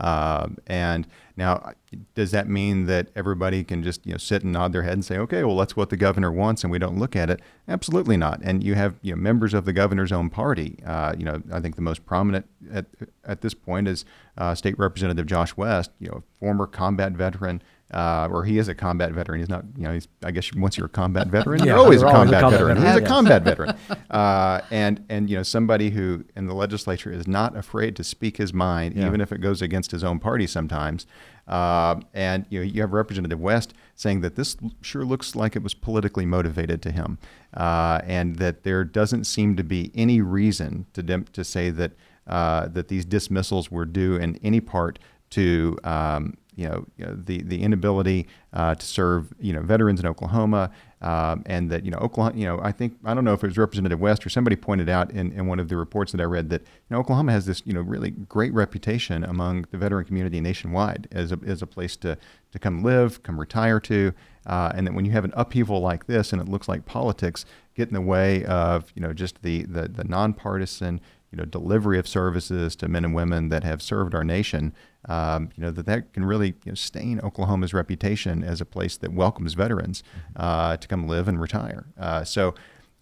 Uh, 0.00 0.48
and 0.66 1.06
now, 1.36 1.72
does 2.16 2.32
that 2.32 2.48
mean 2.48 2.86
that 2.86 3.06
everybody 3.14 3.62
can 3.62 3.84
just 3.84 4.04
you 4.04 4.10
know 4.10 4.18
sit 4.18 4.42
and 4.42 4.52
nod 4.52 4.72
their 4.72 4.82
head 4.82 4.94
and 4.94 5.04
say, 5.04 5.16
okay, 5.18 5.44
well 5.44 5.56
that's 5.56 5.76
what 5.76 5.90
the 5.90 5.96
governor 5.96 6.32
wants, 6.32 6.64
and 6.64 6.72
we 6.72 6.78
don't 6.80 6.98
look 6.98 7.14
at 7.14 7.30
it? 7.30 7.40
Absolutely 7.68 8.16
not. 8.16 8.40
And 8.42 8.64
you 8.64 8.74
have 8.74 8.96
you 9.00 9.14
know 9.14 9.20
members 9.20 9.54
of 9.54 9.64
the 9.64 9.72
governor's 9.72 10.10
own 10.10 10.28
party. 10.28 10.80
Uh, 10.84 11.14
you 11.16 11.24
know, 11.24 11.40
I 11.52 11.60
think 11.60 11.76
the 11.76 11.82
most 11.82 12.04
prominent 12.04 12.46
at 12.72 12.86
at 13.24 13.42
this 13.42 13.54
point 13.54 13.86
is 13.86 14.04
uh, 14.36 14.56
State 14.56 14.76
Representative 14.76 15.26
Josh 15.26 15.56
West. 15.56 15.92
You 16.00 16.08
know, 16.08 16.24
former 16.40 16.66
combat 16.66 17.12
veteran 17.12 17.62
uh, 17.90 18.28
or 18.30 18.44
he 18.44 18.58
is 18.58 18.68
a 18.68 18.74
combat 18.74 19.12
veteran. 19.12 19.40
He's 19.40 19.48
not, 19.48 19.64
you 19.76 19.84
know, 19.84 19.94
he's, 19.94 20.08
I 20.22 20.30
guess 20.30 20.52
once 20.54 20.76
you're 20.76 20.86
a 20.86 20.90
combat 20.90 21.28
veteran, 21.28 21.60
yeah, 21.64 21.66
you're 21.66 21.78
always 21.78 22.02
a 22.02 22.06
combat, 22.06 22.42
combat 22.42 22.60
veteran. 22.60 22.78
veteran. 22.78 23.00
He's 23.00 23.02
a 23.02 23.08
combat 23.08 23.42
veteran. 23.44 23.76
Uh, 24.10 24.60
and, 24.70 25.04
and, 25.08 25.30
you 25.30 25.36
know, 25.36 25.42
somebody 25.42 25.90
who 25.90 26.24
in 26.36 26.46
the 26.46 26.54
legislature 26.54 27.10
is 27.10 27.26
not 27.26 27.56
afraid 27.56 27.96
to 27.96 28.04
speak 28.04 28.36
his 28.36 28.52
mind, 28.52 28.94
yeah. 28.94 29.06
even 29.06 29.22
if 29.22 29.32
it 29.32 29.38
goes 29.38 29.62
against 29.62 29.90
his 29.90 30.04
own 30.04 30.18
party 30.18 30.46
sometimes. 30.46 31.06
Uh, 31.46 31.98
and, 32.12 32.44
you 32.50 32.60
know, 32.60 32.64
you 32.64 32.82
have 32.82 32.92
Representative 32.92 33.40
West 33.40 33.72
saying 33.94 34.20
that 34.20 34.36
this 34.36 34.58
sure 34.82 35.06
looks 35.06 35.34
like 35.34 35.56
it 35.56 35.62
was 35.62 35.72
politically 35.72 36.26
motivated 36.26 36.82
to 36.82 36.90
him. 36.90 37.18
Uh, 37.54 38.02
and 38.04 38.36
that 38.36 38.64
there 38.64 38.84
doesn't 38.84 39.24
seem 39.24 39.56
to 39.56 39.64
be 39.64 39.90
any 39.94 40.20
reason 40.20 40.84
to, 40.92 41.02
dem- 41.02 41.24
to 41.32 41.42
say 41.42 41.70
that, 41.70 41.92
uh, 42.26 42.68
that 42.68 42.88
these 42.88 43.06
dismissals 43.06 43.70
were 43.70 43.86
due 43.86 44.16
in 44.16 44.38
any 44.42 44.60
part 44.60 44.98
to, 45.30 45.78
um, 45.84 46.36
you 46.58 46.66
know, 46.66 46.84
the 46.98 47.40
the 47.42 47.62
inability 47.62 48.26
uh, 48.52 48.74
to 48.74 48.84
serve 48.84 49.32
you 49.38 49.52
know 49.52 49.62
veterans 49.62 50.00
in 50.00 50.06
Oklahoma, 50.06 50.72
um, 51.00 51.44
and 51.46 51.70
that 51.70 51.84
you 51.84 51.92
know 51.92 51.98
Oklahoma, 51.98 52.36
you 52.36 52.44
know, 52.44 52.58
I 52.60 52.72
think 52.72 52.96
I 53.04 53.14
don't 53.14 53.24
know 53.24 53.32
if 53.32 53.44
it 53.44 53.46
was 53.46 53.56
Representative 53.56 54.00
West 54.00 54.26
or 54.26 54.28
somebody 54.28 54.56
pointed 54.56 54.88
out 54.88 55.12
in, 55.12 55.30
in 55.30 55.46
one 55.46 55.60
of 55.60 55.68
the 55.68 55.76
reports 55.76 56.10
that 56.10 56.20
I 56.20 56.24
read 56.24 56.50
that 56.50 56.62
you 56.62 56.68
know 56.90 56.98
Oklahoma 56.98 57.30
has 57.30 57.46
this 57.46 57.62
you 57.64 57.72
know 57.72 57.80
really 57.80 58.10
great 58.10 58.52
reputation 58.52 59.22
among 59.22 59.66
the 59.70 59.78
veteran 59.78 60.04
community 60.04 60.40
nationwide 60.40 61.06
as 61.12 61.30
a 61.30 61.38
as 61.46 61.62
a 61.62 61.66
place 61.66 61.96
to 61.98 62.18
to 62.50 62.58
come 62.58 62.82
live, 62.82 63.22
come 63.22 63.38
retire 63.38 63.78
to, 63.78 64.12
uh, 64.46 64.72
and 64.74 64.84
that 64.84 64.94
when 64.94 65.04
you 65.04 65.12
have 65.12 65.24
an 65.24 65.32
upheaval 65.36 65.80
like 65.80 66.06
this 66.06 66.32
and 66.32 66.42
it 66.42 66.48
looks 66.48 66.66
like 66.66 66.86
politics 66.86 67.44
get 67.76 67.86
in 67.86 67.94
the 67.94 68.00
way 68.00 68.44
of 68.46 68.90
you 68.96 69.02
know 69.02 69.12
just 69.12 69.42
the 69.42 69.62
the, 69.62 69.86
the 69.86 70.02
nonpartisan 70.02 71.00
you 71.30 71.38
know 71.38 71.44
delivery 71.44 71.98
of 71.98 72.08
services 72.08 72.74
to 72.76 72.88
men 72.88 73.04
and 73.04 73.14
women 73.14 73.48
that 73.48 73.64
have 73.64 73.82
served 73.82 74.14
our 74.14 74.24
nation 74.24 74.74
um, 75.08 75.50
you 75.56 75.62
know 75.62 75.70
that 75.70 75.86
that 75.86 76.12
can 76.12 76.24
really 76.24 76.48
you 76.64 76.72
know, 76.72 76.74
stain 76.74 77.20
Oklahoma's 77.20 77.74
reputation 77.74 78.44
as 78.44 78.60
a 78.60 78.64
place 78.64 78.96
that 78.98 79.12
welcomes 79.12 79.54
veterans 79.54 80.02
mm-hmm. 80.02 80.42
uh, 80.42 80.76
to 80.76 80.88
come 80.88 81.08
live 81.08 81.28
and 81.28 81.40
retire. 81.40 81.86
Uh, 81.98 82.24
so. 82.24 82.54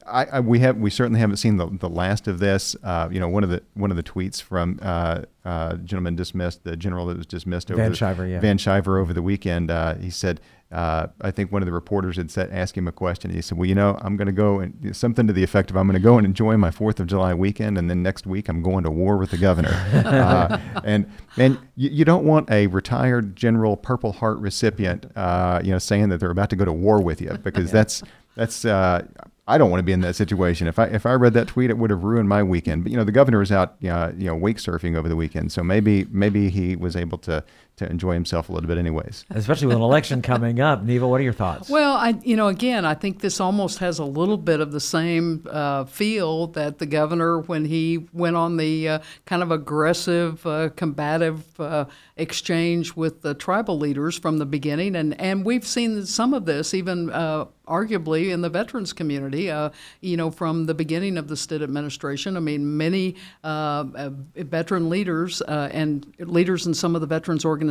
I, 0.09 0.25
I, 0.27 0.39
we 0.39 0.61
have 0.61 0.77
we 0.77 0.89
certainly 0.89 1.19
haven't 1.19 1.39
seen 1.39 1.57
the, 1.57 1.67
the 1.67 1.89
last 1.89 2.29
of 2.29 2.39
this. 2.39 2.77
Uh, 2.85 3.09
you 3.11 3.19
know, 3.19 3.29
one 3.29 3.43
of 3.43 3.51
the 3.51 3.65
one 3.75 3.91
of 3.91 3.97
the 3.97 4.05
tweets 4.05 4.41
from 4.41 4.79
uh, 4.81 5.23
uh, 5.45 5.75
gentleman 5.79 6.15
dismissed, 6.15 6.63
the 6.63 6.77
general 6.77 7.07
that 7.07 7.17
was 7.17 7.27
dismissed 7.27 7.73
over 7.73 7.83
Van 7.83 7.91
the, 7.91 7.97
Schuyver, 7.97 8.31
yeah. 8.31 8.39
Van 8.39 8.57
Schuyver 8.57 9.01
over 9.01 9.13
the 9.13 9.23
weekend. 9.23 9.69
Uh, 9.69 9.97
he 9.97 10.11
said, 10.11 10.41
uh, 10.73 11.07
I 11.21 11.31
think 11.31 11.53
one 11.53 11.63
of 11.63 11.67
the 11.67 11.73
reporters 11.73 12.17
had 12.17 12.31
said, 12.31 12.51
asked 12.51 12.77
him 12.77 12.89
a 12.89 12.93
question. 12.93 13.31
He 13.31 13.41
said, 13.41 13.57
"Well, 13.57 13.69
you 13.69 13.75
know, 13.75 13.97
I'm 14.01 14.17
going 14.17 14.27
to 14.27 14.33
go 14.33 14.59
and 14.59 14.97
something 14.97 15.27
to 15.29 15.33
the 15.33 15.45
effect 15.45 15.71
of 15.71 15.77
I'm 15.77 15.87
going 15.87 15.95
to 15.95 16.03
go 16.03 16.19
and 16.19 16.27
enjoy 16.27 16.57
my 16.57 16.73
Fourth 16.73 16.99
of 16.99 17.07
July 17.07 17.35
weekend, 17.35 17.79
and 17.79 17.89
then 17.89 18.03
next 18.03 18.27
week 18.27 18.49
I'm 18.49 18.63
going 18.63 18.83
to 18.83 18.91
war 18.91 19.17
with 19.17 19.31
the 19.31 19.39
governor." 19.39 19.71
uh, 19.95 20.59
and 20.83 21.11
and 21.37 21.59
you, 21.77 21.91
you, 21.91 22.05
don't 22.05 22.25
want 22.25 22.51
a 22.51 22.67
retired 22.67 23.37
general 23.37 23.77
Purple 23.77 24.13
Heart 24.13 24.39
recipient, 24.39 25.07
uh, 25.17 25.61
you 25.63 25.71
know, 25.71 25.79
saying 25.79 26.09
that 26.09 26.19
they're 26.19 26.31
about 26.31 26.51
to 26.51 26.57
go 26.57 26.65
to 26.65 26.73
war 26.73 27.01
with 27.01 27.21
you 27.21 27.39
because 27.45 27.67
yeah. 27.69 27.73
that's 27.73 28.03
that's 28.35 28.65
uh, 28.65 29.07
I 29.49 29.59
don't 29.59 29.71
want 29.71 29.79
to 29.79 29.85
be 29.85 29.93
in 29.93 30.01
that 30.01 30.17
situation. 30.17 30.67
If 30.67 30.79
I 30.81 30.87
if 30.87 31.07
I 31.07 31.13
read 31.13 31.35
that 31.35 31.47
tweet, 31.47 31.71
it 31.71 31.79
would 31.79 31.91
have 31.91 32.03
ruined 32.03 32.29
my 32.29 32.43
weekend. 32.43 32.83
But 32.83 32.91
you 32.91 32.99
know, 32.99 33.05
the 33.05 33.13
governor 33.13 33.39
was 33.39 33.53
out, 33.53 33.77
you 33.79 33.89
know, 33.89 34.13
you 34.17 34.27
know, 34.27 34.35
wake 34.35 34.57
surfing 34.57 34.97
over 34.97 35.09
the 35.09 35.15
weekend, 35.15 35.53
so 35.53 35.63
maybe 35.63 36.07
maybe 36.11 36.51
he 36.51 36.75
was 36.75 36.97
able 36.97 37.19
to 37.19 37.45
to 37.77 37.89
enjoy 37.91 38.15
himself 38.15 38.49
a 38.49 38.53
little 38.53 38.69
bit, 38.69 38.79
anyways. 38.79 39.27
Especially 39.31 39.67
with 39.67 39.77
an 39.77 39.83
election 39.83 40.23
coming 40.23 40.61
up, 40.61 40.83
Neva. 40.83 41.07
What 41.07 41.21
are 41.21 41.25
your 41.25 41.35
thoughts? 41.35 41.69
Well, 41.69 41.95
I 41.97 42.15
you 42.23 42.35
know, 42.35 42.49
again, 42.49 42.85
I 42.85 42.95
think 42.95 43.21
this 43.21 43.39
almost 43.41 43.79
has 43.79 43.99
a 43.99 44.05
little 44.05 44.39
bit 44.39 44.61
of 44.61 44.73
the 44.73 44.81
same 44.81 45.47
uh, 45.51 45.85
feel 45.85 46.47
that 46.49 46.79
the 46.79 46.87
governor 46.87 47.41
when 47.41 47.67
he 47.67 48.07
went 48.13 48.37
on 48.37 48.57
the 48.57 48.89
uh, 48.89 48.99
kind 49.27 49.43
of 49.43 49.51
aggressive, 49.51 50.47
uh, 50.47 50.71
combative 50.71 51.61
uh, 51.61 51.85
exchange 52.17 52.97
with 52.97 53.21
the 53.21 53.35
tribal 53.35 53.79
leaders 53.79 54.19
from 54.19 54.39
the 54.39 54.47
beginning, 54.47 54.97
and 54.97 55.21
and 55.21 55.45
we've 55.45 55.67
seen 55.67 56.07
some 56.07 56.33
of 56.33 56.47
this 56.47 56.73
even 56.73 57.11
uh, 57.11 57.45
arguably 57.69 58.31
in 58.31 58.41
the 58.41 58.49
veterans 58.49 58.93
community, 58.93 59.51
uh, 59.51 59.71
you 60.01 60.17
know, 60.17 60.31
from 60.31 60.67
the 60.67 60.75
beginning 60.75 61.19
of 61.19 61.29
the 61.29 61.37
Stitt 61.37 61.63
administration. 61.63 62.37
I 62.37 62.41
mean, 62.41 62.77
many 62.77 63.17
uh, 63.45 63.85
uh, 63.95 64.11
veteran 64.37 64.89
leaders 64.89 65.43
uh, 65.43 65.69
and 65.73 66.07
leaders 66.21 66.67
in 66.67 66.75
some 66.75 66.95
of 66.95 67.01
the 67.01 67.07
veterans 67.07 67.45
organizations 67.45 67.66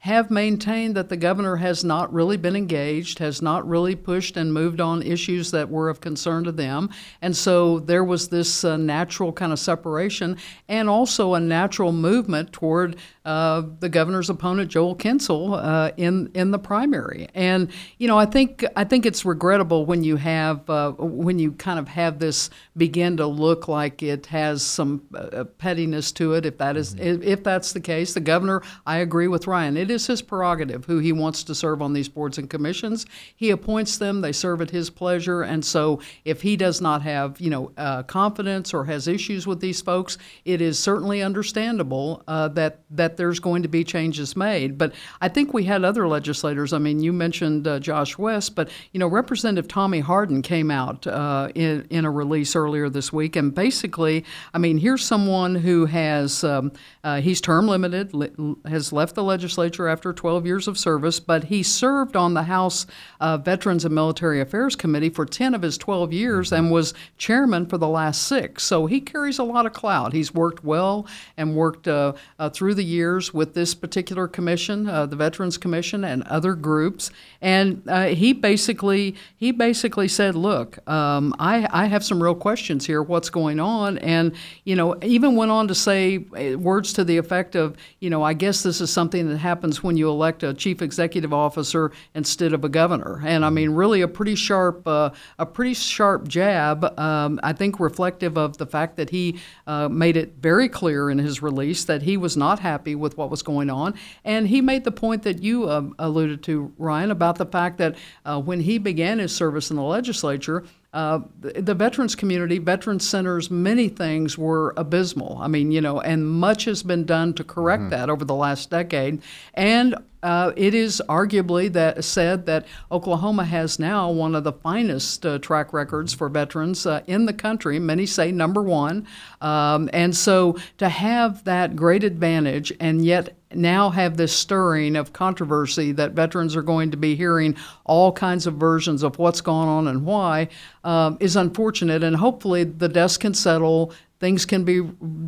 have 0.00 0.30
maintained 0.30 0.96
that 0.96 1.08
the 1.08 1.16
governor 1.16 1.56
has 1.56 1.84
not 1.84 2.12
really 2.12 2.36
been 2.36 2.56
engaged, 2.56 3.20
has 3.20 3.40
not 3.40 3.68
really 3.68 3.94
pushed 3.94 4.36
and 4.36 4.52
moved 4.52 4.80
on 4.80 5.02
issues 5.02 5.52
that 5.52 5.70
were 5.70 5.88
of 5.88 6.00
concern 6.00 6.42
to 6.44 6.52
them. 6.52 6.90
And 7.20 7.36
so 7.36 7.78
there 7.78 8.02
was 8.02 8.28
this 8.28 8.64
uh, 8.64 8.76
natural 8.76 9.32
kind 9.32 9.52
of 9.52 9.60
separation 9.60 10.36
and 10.68 10.88
also 10.88 11.34
a 11.34 11.40
natural 11.40 11.92
movement 11.92 12.52
toward 12.52 12.96
uh, 13.24 13.62
the 13.78 13.88
governor's 13.88 14.28
opponent, 14.28 14.70
Joel 14.70 14.96
Kintsel, 14.96 15.92
in, 15.96 16.30
in 16.34 16.50
the 16.50 16.58
primary. 16.58 17.28
And, 17.34 17.70
you 17.98 18.08
know, 18.08 18.18
I 18.18 18.26
think, 18.26 18.64
I 18.74 18.82
think 18.82 19.06
it's 19.06 19.24
regrettable 19.24 19.86
when 19.86 20.02
you 20.02 20.16
have 20.16 20.68
uh, 20.68 20.92
when 20.92 21.38
you 21.38 21.52
kind 21.52 21.78
of 21.78 21.88
have 21.88 22.18
this 22.18 22.50
begin 22.76 23.16
to 23.18 23.26
look 23.26 23.68
like 23.68 24.02
it 24.02 24.26
has 24.26 24.62
some 24.62 25.02
uh, 25.14 25.44
pettiness 25.58 26.12
to 26.12 26.34
it. 26.34 26.46
If 26.46 26.58
that 26.58 26.76
is, 26.76 26.94
mm-hmm. 26.94 27.22
if, 27.22 27.22
if, 27.22 27.44
that's 27.44 27.72
the 27.72 27.80
case, 27.80 28.14
the 28.14 28.20
governor, 28.20 28.62
I 28.86 28.91
agree 28.98 29.28
with 29.28 29.46
Ryan. 29.46 29.76
It 29.76 29.90
is 29.90 30.06
his 30.06 30.22
prerogative 30.22 30.84
who 30.84 30.98
he 30.98 31.12
wants 31.12 31.44
to 31.44 31.54
serve 31.54 31.82
on 31.82 31.92
these 31.92 32.08
boards 32.08 32.38
and 32.38 32.48
commissions. 32.48 33.06
He 33.34 33.50
appoints 33.50 33.98
them; 33.98 34.20
they 34.20 34.32
serve 34.32 34.60
at 34.60 34.70
his 34.70 34.90
pleasure. 34.90 35.42
And 35.42 35.64
so, 35.64 36.00
if 36.24 36.42
he 36.42 36.56
does 36.56 36.80
not 36.80 37.02
have, 37.02 37.40
you 37.40 37.50
know, 37.50 37.72
uh, 37.76 38.02
confidence 38.04 38.74
or 38.74 38.84
has 38.86 39.08
issues 39.08 39.46
with 39.46 39.60
these 39.60 39.80
folks, 39.80 40.18
it 40.44 40.60
is 40.60 40.78
certainly 40.78 41.22
understandable 41.22 42.22
uh, 42.26 42.48
that 42.48 42.80
that 42.90 43.16
there's 43.16 43.38
going 43.40 43.62
to 43.62 43.68
be 43.68 43.84
changes 43.84 44.36
made. 44.36 44.78
But 44.78 44.94
I 45.20 45.28
think 45.28 45.54
we 45.54 45.64
had 45.64 45.84
other 45.84 46.08
legislators. 46.08 46.72
I 46.72 46.78
mean, 46.78 47.00
you 47.00 47.12
mentioned 47.12 47.66
uh, 47.66 47.78
Josh 47.78 48.18
West, 48.18 48.54
but 48.54 48.70
you 48.92 49.00
know, 49.00 49.06
Representative 49.06 49.68
Tommy 49.68 50.00
Hardin 50.00 50.42
came 50.42 50.70
out 50.70 51.06
uh, 51.06 51.50
in 51.54 51.86
in 51.90 52.04
a 52.04 52.10
release 52.10 52.56
earlier 52.56 52.88
this 52.88 53.12
week, 53.12 53.36
and 53.36 53.54
basically, 53.54 54.24
I 54.54 54.58
mean, 54.58 54.78
here's 54.78 55.04
someone 55.04 55.54
who 55.54 55.86
has 55.86 56.44
um, 56.44 56.72
uh, 57.04 57.20
he's 57.20 57.40
term 57.40 57.68
limited, 57.68 58.14
li- 58.14 58.56
has 58.66 58.81
left 58.90 59.14
the 59.14 59.22
legislature 59.22 59.86
after 59.86 60.14
12 60.14 60.46
years 60.46 60.66
of 60.66 60.78
service, 60.78 61.20
but 61.20 61.44
he 61.44 61.62
served 61.62 62.16
on 62.16 62.32
the 62.32 62.44
House 62.44 62.86
uh, 63.20 63.36
Veterans 63.36 63.84
and 63.84 63.94
Military 63.94 64.40
Affairs 64.40 64.74
Committee 64.74 65.10
for 65.10 65.26
10 65.26 65.54
of 65.54 65.60
his 65.60 65.76
12 65.76 66.10
years 66.14 66.52
and 66.52 66.70
was 66.70 66.94
chairman 67.18 67.66
for 67.66 67.76
the 67.76 67.86
last 67.86 68.22
six. 68.22 68.62
So 68.64 68.86
he 68.86 69.00
carries 69.00 69.38
a 69.38 69.44
lot 69.44 69.66
of 69.66 69.74
clout. 69.74 70.14
He's 70.14 70.32
worked 70.32 70.64
well 70.64 71.06
and 71.36 71.54
worked 71.54 71.86
uh, 71.86 72.14
uh 72.38 72.48
through 72.48 72.74
the 72.74 72.84
years 72.84 73.34
with 73.34 73.52
this 73.52 73.74
particular 73.74 74.26
commission, 74.26 74.88
uh, 74.88 75.04
the 75.04 75.16
Veterans 75.16 75.58
Commission, 75.58 76.04
and 76.04 76.22
other 76.24 76.54
groups. 76.54 77.10
And 77.42 77.82
uh, 77.88 78.06
he 78.06 78.32
basically 78.32 79.16
he 79.36 79.52
basically 79.52 80.08
said, 80.08 80.34
"Look, 80.34 80.78
um, 80.88 81.34
I, 81.38 81.68
I 81.70 81.86
have 81.86 82.04
some 82.04 82.22
real 82.22 82.34
questions 82.34 82.86
here. 82.86 83.02
What's 83.02 83.28
going 83.28 83.60
on?" 83.60 83.98
And 83.98 84.32
you 84.64 84.76
know, 84.76 84.96
even 85.02 85.36
went 85.36 85.50
on 85.50 85.68
to 85.68 85.74
say 85.74 86.18
words 86.54 86.92
to 86.94 87.04
the 87.04 87.18
effect 87.18 87.54
of, 87.54 87.76
you 88.00 88.10
know, 88.10 88.22
I 88.22 88.34
guess 88.34 88.62
this 88.62 88.71
is 88.80 88.92
something 88.92 89.28
that 89.28 89.38
happens 89.38 89.82
when 89.82 89.96
you 89.96 90.08
elect 90.08 90.42
a 90.42 90.54
chief 90.54 90.82
executive 90.82 91.32
officer 91.32 91.92
instead 92.14 92.52
of 92.52 92.64
a 92.64 92.68
governor. 92.68 93.20
And 93.24 93.44
I 93.44 93.50
mean, 93.50 93.70
really 93.70 94.00
a 94.00 94.08
pretty 94.08 94.34
sharp, 94.34 94.86
uh, 94.86 95.10
a 95.38 95.46
pretty 95.46 95.74
sharp 95.74 96.28
jab. 96.28 96.98
Um, 96.98 97.40
I 97.42 97.52
think 97.52 97.80
reflective 97.80 98.36
of 98.36 98.58
the 98.58 98.66
fact 98.66 98.96
that 98.96 99.10
he 99.10 99.40
uh, 99.66 99.88
made 99.88 100.16
it 100.16 100.34
very 100.40 100.68
clear 100.68 101.10
in 101.10 101.18
his 101.18 101.42
release 101.42 101.84
that 101.84 102.02
he 102.02 102.16
was 102.16 102.36
not 102.36 102.60
happy 102.60 102.94
with 102.94 103.16
what 103.16 103.30
was 103.30 103.42
going 103.42 103.70
on, 103.70 103.94
and 104.24 104.48
he 104.48 104.60
made 104.60 104.84
the 104.84 104.92
point 104.92 105.22
that 105.22 105.42
you 105.42 105.64
uh, 105.64 105.82
alluded 105.98 106.42
to, 106.44 106.72
Ryan, 106.78 107.10
about 107.10 107.36
the 107.36 107.46
fact 107.46 107.78
that 107.78 107.96
uh, 108.24 108.40
when 108.40 108.60
he 108.60 108.78
began 108.78 109.18
his 109.18 109.34
service 109.34 109.70
in 109.70 109.76
the 109.76 109.82
legislature. 109.82 110.64
Uh, 110.92 111.20
the, 111.40 111.74
veterans 111.74 112.14
community, 112.14 112.58
veterans 112.58 113.08
centers, 113.08 113.50
many 113.50 113.88
things 113.88 114.36
were 114.36 114.74
abysmal. 114.76 115.38
I 115.40 115.48
mean, 115.48 115.72
you 115.72 115.80
know, 115.80 116.02
and 116.02 116.28
much 116.28 116.66
has 116.66 116.82
been 116.82 117.06
done 117.06 117.32
to 117.34 117.44
correct 117.44 117.84
mm-hmm. 117.84 117.90
that 117.90 118.10
over 118.10 118.26
the 118.26 118.34
last 118.34 118.68
decade. 118.68 119.22
And 119.54 119.96
uh, 120.22 120.52
it 120.56 120.74
is 120.74 121.02
arguably 121.08 121.72
that 121.72 122.04
said 122.04 122.46
that 122.46 122.66
Oklahoma 122.90 123.44
has 123.44 123.78
now 123.78 124.10
one 124.10 124.34
of 124.34 124.44
the 124.44 124.52
finest 124.52 125.26
uh, 125.26 125.38
track 125.38 125.72
records 125.72 126.14
for 126.14 126.28
veterans 126.28 126.86
uh, 126.86 127.02
in 127.06 127.26
the 127.26 127.32
country. 127.32 127.78
Many 127.78 128.06
say 128.06 128.30
number 128.30 128.62
one, 128.62 129.06
um, 129.40 129.90
and 129.92 130.14
so 130.16 130.56
to 130.78 130.88
have 130.88 131.44
that 131.44 131.74
great 131.74 132.04
advantage 132.04 132.72
and 132.78 133.04
yet 133.04 133.36
now 133.54 133.90
have 133.90 134.16
this 134.16 134.34
stirring 134.34 134.96
of 134.96 135.12
controversy 135.12 135.92
that 135.92 136.12
veterans 136.12 136.56
are 136.56 136.62
going 136.62 136.90
to 136.90 136.96
be 136.96 137.14
hearing 137.14 137.56
all 137.84 138.12
kinds 138.12 138.46
of 138.46 138.54
versions 138.54 139.02
of 139.02 139.18
what's 139.18 139.40
going 139.40 139.68
on 139.68 139.88
and 139.88 140.04
why 140.04 140.48
um, 140.84 141.16
is 141.20 141.36
unfortunate. 141.36 142.02
And 142.02 142.16
hopefully 142.16 142.64
the 142.64 142.88
dust 142.88 143.20
can 143.20 143.34
settle 143.34 143.92
things 144.22 144.46
can 144.46 144.62
be 144.62 144.80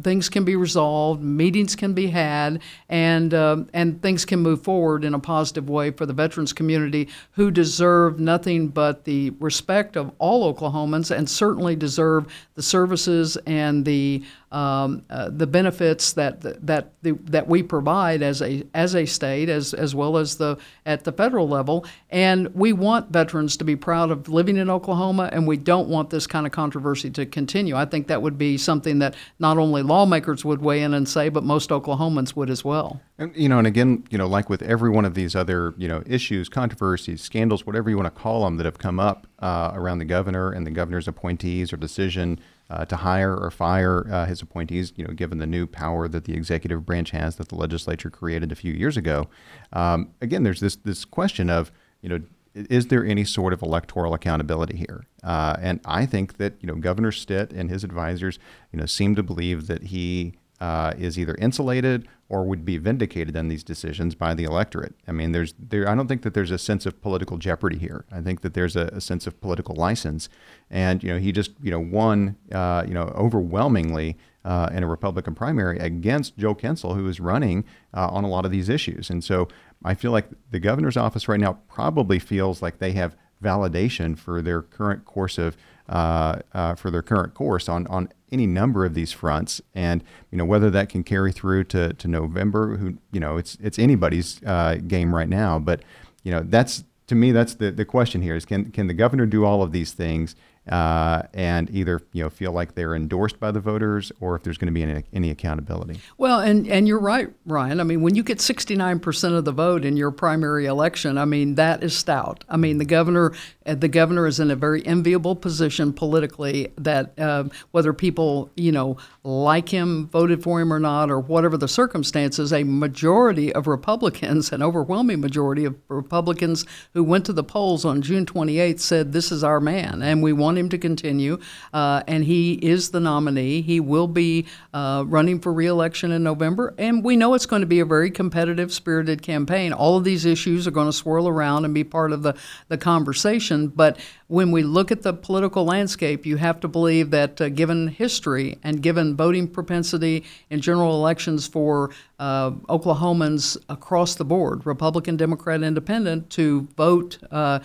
things 0.03 0.29
can 0.29 0.45
be 0.45 0.55
resolved, 0.55 1.21
meetings 1.21 1.75
can 1.75 1.95
be 1.95 2.07
had, 2.07 2.63
and 2.89 3.35
uh, 3.35 3.57
and 3.75 4.01
things 4.01 4.25
can 4.25 4.39
move 4.39 4.63
forward 4.63 5.05
in 5.05 5.15
a 5.15 5.19
positive 5.19 5.69
way 5.69 5.91
for 5.91 6.07
the 6.07 6.13
veterans 6.13 6.53
community 6.53 7.09
who 7.33 7.51
deserve 7.51 8.21
nothing 8.21 8.69
but 8.69 9.05
the 9.05 9.31
respect 9.41 9.97
of 9.97 10.13
all 10.21 10.55
Oklahomans 10.55 11.11
and 11.11 11.29
certainly 11.29 11.75
deserve 11.75 12.33
the 12.55 12.63
services 12.63 13.37
and 13.49 13.85
the 13.85 14.23
um, 14.55 15.05
uh, 15.11 15.31
the 15.31 15.49
benefits 15.49 16.13
that 16.13 16.41
that 16.65 16.93
the, 17.03 17.13
that 17.25 17.49
we 17.49 17.63
provide 17.63 18.23
as 18.23 18.41
a 18.41 18.63
as 18.73 18.95
a 18.95 19.05
state 19.05 19.49
as 19.49 19.75
as 19.75 19.97
well 19.97 20.17
as 20.17 20.37
the 20.37 20.57
at 20.87 21.03
the 21.03 21.11
federal 21.11 21.49
level. 21.49 21.85
And 22.09 22.55
we 22.55 22.73
want 22.73 23.11
veterans 23.11 23.57
to 23.57 23.65
be 23.65 23.75
proud 23.75 24.13
of 24.13 24.29
living 24.29 24.57
in 24.57 24.71
Oklahoma 24.71 25.29
and 25.33 25.49
we 25.49 25.57
don't 25.57 25.89
want 25.89 26.11
this 26.11 26.29
kind 26.29 26.47
of 26.47 26.53
controversy 26.53 27.11
to 27.11 27.27
continue. 27.27 27.75
I 27.75 27.85
think 27.85 28.07
that 28.07 28.23
would 28.23 28.39
be 28.39 28.57
something 28.57 29.01
that 29.01 29.17
not 29.41 29.59
only 29.59 29.83
lawmakers 29.83 30.45
would 30.45 30.63
weigh 30.63 30.83
in 30.83 30.95
and 30.95 31.09
say 31.09 31.29
but 31.29 31.43
most 31.43 31.71
Oklahomans 31.71 32.37
would 32.37 32.49
as 32.49 32.65
well. 32.65 33.01
And, 33.19 33.35
you 33.37 33.49
know 33.49 33.59
and 33.59 33.67
again 33.67 34.05
you 34.11 34.19
know 34.19 34.29
like 34.29 34.49
with 34.49 34.63
every 34.63 34.91
one 34.91 35.05
of 35.05 35.15
these 35.15 35.35
other 35.35 35.75
you 35.77 35.89
know 35.89 36.05
issues 36.07 36.49
controversies 36.49 37.23
scandals 37.23 37.67
whatever 37.67 37.91
you 37.91 37.97
want 37.97 38.15
to 38.15 38.21
call 38.21 38.45
them 38.45 38.57
that 38.59 38.67
have 38.67 38.79
come 38.79 39.01
up 39.01 39.27
uh, 39.41 39.73
around 39.75 39.99
the 39.99 40.05
governor 40.05 40.53
and 40.53 40.65
the 40.65 40.71
governor's 40.71 41.09
appointees 41.09 41.73
or 41.73 41.77
decision 41.77 42.39
uh, 42.71 42.85
to 42.87 42.97
hire 42.97 43.37
or 43.37 43.51
fire 43.51 44.07
uh, 44.11 44.27
his 44.27 44.41
appointees, 44.43 44.93
you 44.97 45.05
know, 45.05 45.13
given 45.13 45.39
the 45.39 45.47
new 45.47 45.67
power 45.67 46.09
that 46.09 46.25
the 46.25 46.35
executive 46.35 46.85
branch 46.87 47.11
has 47.11 47.37
that 47.37 47.49
the 47.49 47.55
legislature 47.55 48.11
created 48.11 48.51
a 48.51 48.55
few 48.55 48.73
years 48.73 48.97
ago. 48.97 49.29
Um, 49.73 50.11
again, 50.21 50.43
there's 50.43 50.61
this 50.61 50.77
this 50.77 51.05
question 51.05 51.51
of, 51.51 51.71
you 52.01 52.09
know, 52.09 52.21
is 52.55 52.87
there 52.87 53.05
any 53.05 53.25
sort 53.25 53.53
of 53.53 53.63
electoral 53.63 54.15
accountability 54.15 54.77
here? 54.77 55.07
Uh, 55.23 55.57
and 55.61 55.81
I 55.85 56.07
think 56.07 56.37
that 56.39 56.55
you 56.61 56.67
know 56.67 56.77
Governor 56.77 57.13
Stitt 57.13 57.53
and 57.53 57.69
his 57.71 57.85
advisors, 57.85 58.39
you 58.73 58.79
know, 58.79 58.87
seem 58.87 59.15
to 59.17 59.23
believe 59.23 59.67
that 59.67 59.85
he 59.85 60.35
uh, 60.61 60.93
is 60.99 61.19
either 61.19 61.35
insulated 61.37 62.09
or 62.29 62.45
would 62.45 62.65
be 62.65 62.79
vindicated 62.79 63.37
in 63.37 63.49
these 63.49 63.63
decisions 63.63 64.15
by 64.15 64.35
the 64.35 64.45
electorate. 64.45 64.95
I 65.07 65.13
mean, 65.13 65.33
there's 65.33 65.55
there. 65.59 65.89
I 65.89 65.95
don't 65.95 66.09
think 66.09 66.23
that 66.23 66.35
there's 66.35 66.51
a 66.51 66.59
sense 66.59 66.87
of 66.87 67.01
political 67.03 67.37
jeopardy 67.37 67.79
here. 67.79 68.05
I 68.11 68.21
think 68.21 68.41
that 68.41 68.55
there's 68.55 68.77
a, 68.77 68.87
a 68.87 69.01
sense 69.01 69.27
of 69.27 69.41
political 69.41 69.75
license, 69.75 70.29
and 70.71 71.03
you 71.03 71.13
know, 71.13 71.19
he 71.19 71.33
just 71.33 71.53
you 71.63 71.71
know 71.71 71.81
won 71.81 72.37
uh, 72.53 72.85
you 72.87 72.95
know 72.95 73.13
overwhelmingly 73.15 74.17
uh, 74.45 74.71
in 74.73 74.83
a 74.83 74.87
Republican 74.87 75.35
primary 75.35 75.79
against 75.79 76.37
Joe 76.37 76.55
Kintsel, 76.55 76.95
who 76.95 77.09
is 77.09 77.21
running 77.21 77.65
uh, 77.93 78.09
on 78.09 78.25
a 78.25 78.29
lot 78.29 78.45
of 78.45 78.51
these 78.51 78.69
issues. 78.69 79.11
And 79.11 79.23
so 79.23 79.49
I 79.85 79.95
feel 79.95 80.13
like 80.13 80.29
the 80.51 80.61
governor's 80.61 80.97
office 80.97 81.29
right 81.29 81.41
now 81.41 81.59
probably 81.69 82.19
feels 82.19 82.63
like 82.63 82.79
they 82.79 82.93
have 82.93 83.17
validation 83.43 84.19
for 84.19 84.41
their 84.41 84.63
current 84.63 85.05
course 85.05 85.39
of 85.39 85.57
uh, 85.89 86.39
uh, 86.55 86.75
for 86.75 86.91
their 86.91 87.03
current 87.03 87.35
course 87.35 87.69
on 87.69 87.87
on 87.89 88.09
any 88.35 88.47
number 88.47 88.85
of 88.85 88.93
these 88.93 89.13
fronts, 89.13 89.63
and 89.75 90.05
you 90.31 90.37
know 90.37 90.45
whether 90.45 90.69
that 90.69 90.91
can 90.91 91.03
carry 91.03 91.33
through 91.33 91.65
to, 91.65 91.95
to 91.95 92.09
November. 92.09 92.77
Who 92.77 92.99
you 93.13 93.21
know 93.21 93.39
it's 93.39 93.57
it's 93.63 93.79
anybody's 93.79 94.43
uh, 94.45 94.79
game 94.87 95.15
right 95.15 95.29
now, 95.29 95.59
but 95.59 95.83
you 96.25 96.33
know 96.33 96.43
that's 96.45 96.85
to 97.07 97.15
me 97.15 97.33
that's 97.33 97.55
the 97.55 97.71
the 97.71 97.85
question 97.85 98.21
here 98.21 98.37
is 98.37 98.45
can 98.45 98.71
can 98.71 98.89
the 98.89 98.95
governor 98.95 99.25
do 99.25 99.45
all 99.45 99.63
of 99.63 99.73
these 99.73 99.93
things 99.93 100.35
uh, 100.69 101.23
and 101.35 101.71
either 101.71 102.01
you 102.13 102.23
know 102.23 102.31
feel 102.31 102.53
like 102.53 102.75
they're 102.75 102.95
endorsed 102.95 103.39
by 103.39 103.51
the 103.51 103.61
voters 103.61 104.11
or 104.21 104.35
if 104.37 104.43
there's 104.43 104.57
going 104.57 104.67
to 104.67 104.73
be 104.73 104.83
any, 104.83 105.05
any 105.13 105.31
accountability. 105.31 106.01
Well, 106.17 106.41
and 106.41 106.67
and 106.67 106.89
you're 106.89 107.01
right, 107.01 107.29
Ryan. 107.45 107.81
I 107.81 107.85
mean, 107.85 108.01
when 108.01 108.15
you 108.15 108.23
get 108.23 108.39
69% 108.39 109.37
of 109.37 109.45
the 109.45 109.53
vote 109.53 109.85
in 109.85 109.97
your 109.97 110.11
primary 110.11 110.67
election, 110.67 111.19
I 111.19 111.25
mean 111.25 111.57
that 111.57 111.83
is 111.83 111.97
stout. 111.97 112.45
I 112.49 112.57
mean, 112.57 112.79
the 112.79 112.85
governor 112.85 113.33
uh, 113.67 113.75
the 113.75 113.89
governor 113.89 114.27
is 114.27 114.41
in 114.41 114.51
a 114.51 114.57
very 114.57 114.85
enviable 114.87 115.37
position 115.37 115.93
politically. 115.93 116.73
That 116.79 117.19
uh, 117.19 117.45
whether 117.73 117.93
people 117.93 118.51
you 118.57 118.73
know 118.73 118.97
like 119.23 119.69
him, 119.69 120.09
voted 120.09 120.43
for 120.43 120.61
him 120.61 120.73
or 120.73 120.81
not, 120.81 121.11
or 121.11 121.21
whatever 121.21 121.57
the 121.57 121.69
circumstances, 121.69 122.53
a 122.53 122.65
majority 122.65 123.53
of 123.53 123.67
Republicans, 123.67 124.53
an 124.53 124.63
overwhelming 124.63 125.21
majority 125.21 125.65
of 125.65 125.77
Republicans 125.89 126.65
who 126.95 127.05
went 127.05 127.27
to 127.27 127.33
the 127.33 127.45
polls 127.45 127.85
on 127.85 128.03
June 128.03 128.25
28th 128.25 128.81
said 128.81 129.13
this 129.13 129.31
is 129.31 129.45
our 129.45 129.61
man 129.61 130.03
and 130.03 130.23
we 130.23 130.33
want 130.33 130.54
want 130.55 130.59
him 130.61 130.69
to 130.69 130.79
continue, 130.79 131.39
uh, 131.73 132.03
and 132.07 132.25
he 132.25 132.53
is 132.55 132.91
the 132.91 133.01
nominee. 133.01 133.61
He 133.61 133.81
will 133.81 134.07
be 134.07 134.47
uh, 134.73 135.05
running 135.07 135.41
for 135.41 135.53
reelection 135.53 136.13
in 136.13 136.23
November, 136.23 136.75
and 136.79 137.03
we 137.03 137.17
know 137.17 137.35
it's 137.35 137.47
going 137.47 137.63
to 137.63 137.67
be 137.67 137.81
a 137.81 137.85
very 137.85 138.11
competitive, 138.11 138.73
spirited 138.73 139.21
campaign. 139.21 139.73
All 139.73 139.97
of 139.97 140.05
these 140.05 140.25
issues 140.25 140.69
are 140.69 140.71
going 140.71 140.87
to 140.87 140.93
swirl 140.93 141.27
around 141.27 141.65
and 141.65 141.75
be 141.75 141.83
part 141.83 142.13
of 142.13 142.23
the, 142.23 142.37
the 142.69 142.79
conversation, 142.79 143.67
but 143.67 143.99
when 144.29 144.53
we 144.53 144.63
look 144.63 144.93
at 144.93 145.03
the 145.03 145.13
political 145.13 145.65
landscape, 145.65 146.25
you 146.25 146.37
have 146.37 146.61
to 146.61 146.69
believe 146.69 147.11
that 147.11 147.41
uh, 147.41 147.49
given 147.49 147.89
history 147.89 148.59
and 148.63 148.81
given 148.81 149.17
voting 149.17 149.49
propensity 149.49 150.25
in 150.51 150.61
general 150.61 150.95
elections 150.95 151.47
for 151.47 151.91
uh, 152.19 152.53
Oklahomans 152.69 153.57
across 153.69 154.15
the 154.15 154.25
board, 154.25 154.65
Republican, 154.65 155.17
Democrat, 155.17 155.63
Independent, 155.63 156.31
to 156.31 156.63
vote 156.77 157.19
uh, 157.31 157.59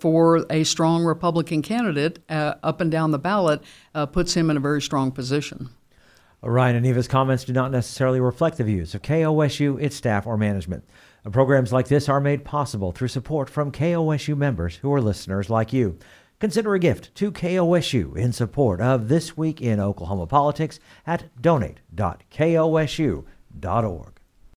for 0.00 0.44
a 0.50 0.64
strong 0.64 1.04
Republican 1.04 1.62
candidate 1.62 2.18
uh, 2.28 2.54
up 2.62 2.80
and 2.80 2.90
down 2.90 3.10
the 3.10 3.18
ballot 3.18 3.62
uh, 3.94 4.06
puts 4.06 4.34
him 4.34 4.50
in 4.50 4.56
a 4.56 4.60
very 4.60 4.80
strong 4.80 5.10
position. 5.10 5.70
Ryan 6.42 6.76
and 6.76 6.84
Neva's 6.84 7.06
comments 7.06 7.44
do 7.44 7.52
not 7.52 7.70
necessarily 7.70 8.20
reflect 8.20 8.56
the 8.56 8.64
views 8.64 8.94
of 8.94 9.02
KOSU, 9.02 9.80
its 9.80 9.94
staff, 9.94 10.26
or 10.26 10.36
management. 10.36 10.84
Uh, 11.24 11.30
programs 11.30 11.72
like 11.72 11.86
this 11.86 12.08
are 12.08 12.20
made 12.20 12.44
possible 12.44 12.90
through 12.90 13.08
support 13.08 13.48
from 13.48 13.70
KOSU 13.70 14.36
members 14.36 14.76
who 14.76 14.92
are 14.92 15.00
listeners 15.00 15.48
like 15.48 15.72
you. 15.72 15.98
Consider 16.40 16.74
a 16.74 16.80
gift 16.80 17.14
to 17.14 17.30
KOSU 17.30 18.16
in 18.16 18.32
support 18.32 18.80
of 18.80 19.06
This 19.06 19.36
Week 19.36 19.60
in 19.60 19.78
Oklahoma 19.78 20.26
Politics 20.26 20.80
at 21.06 21.30
donate.kosu.org. 21.40 24.11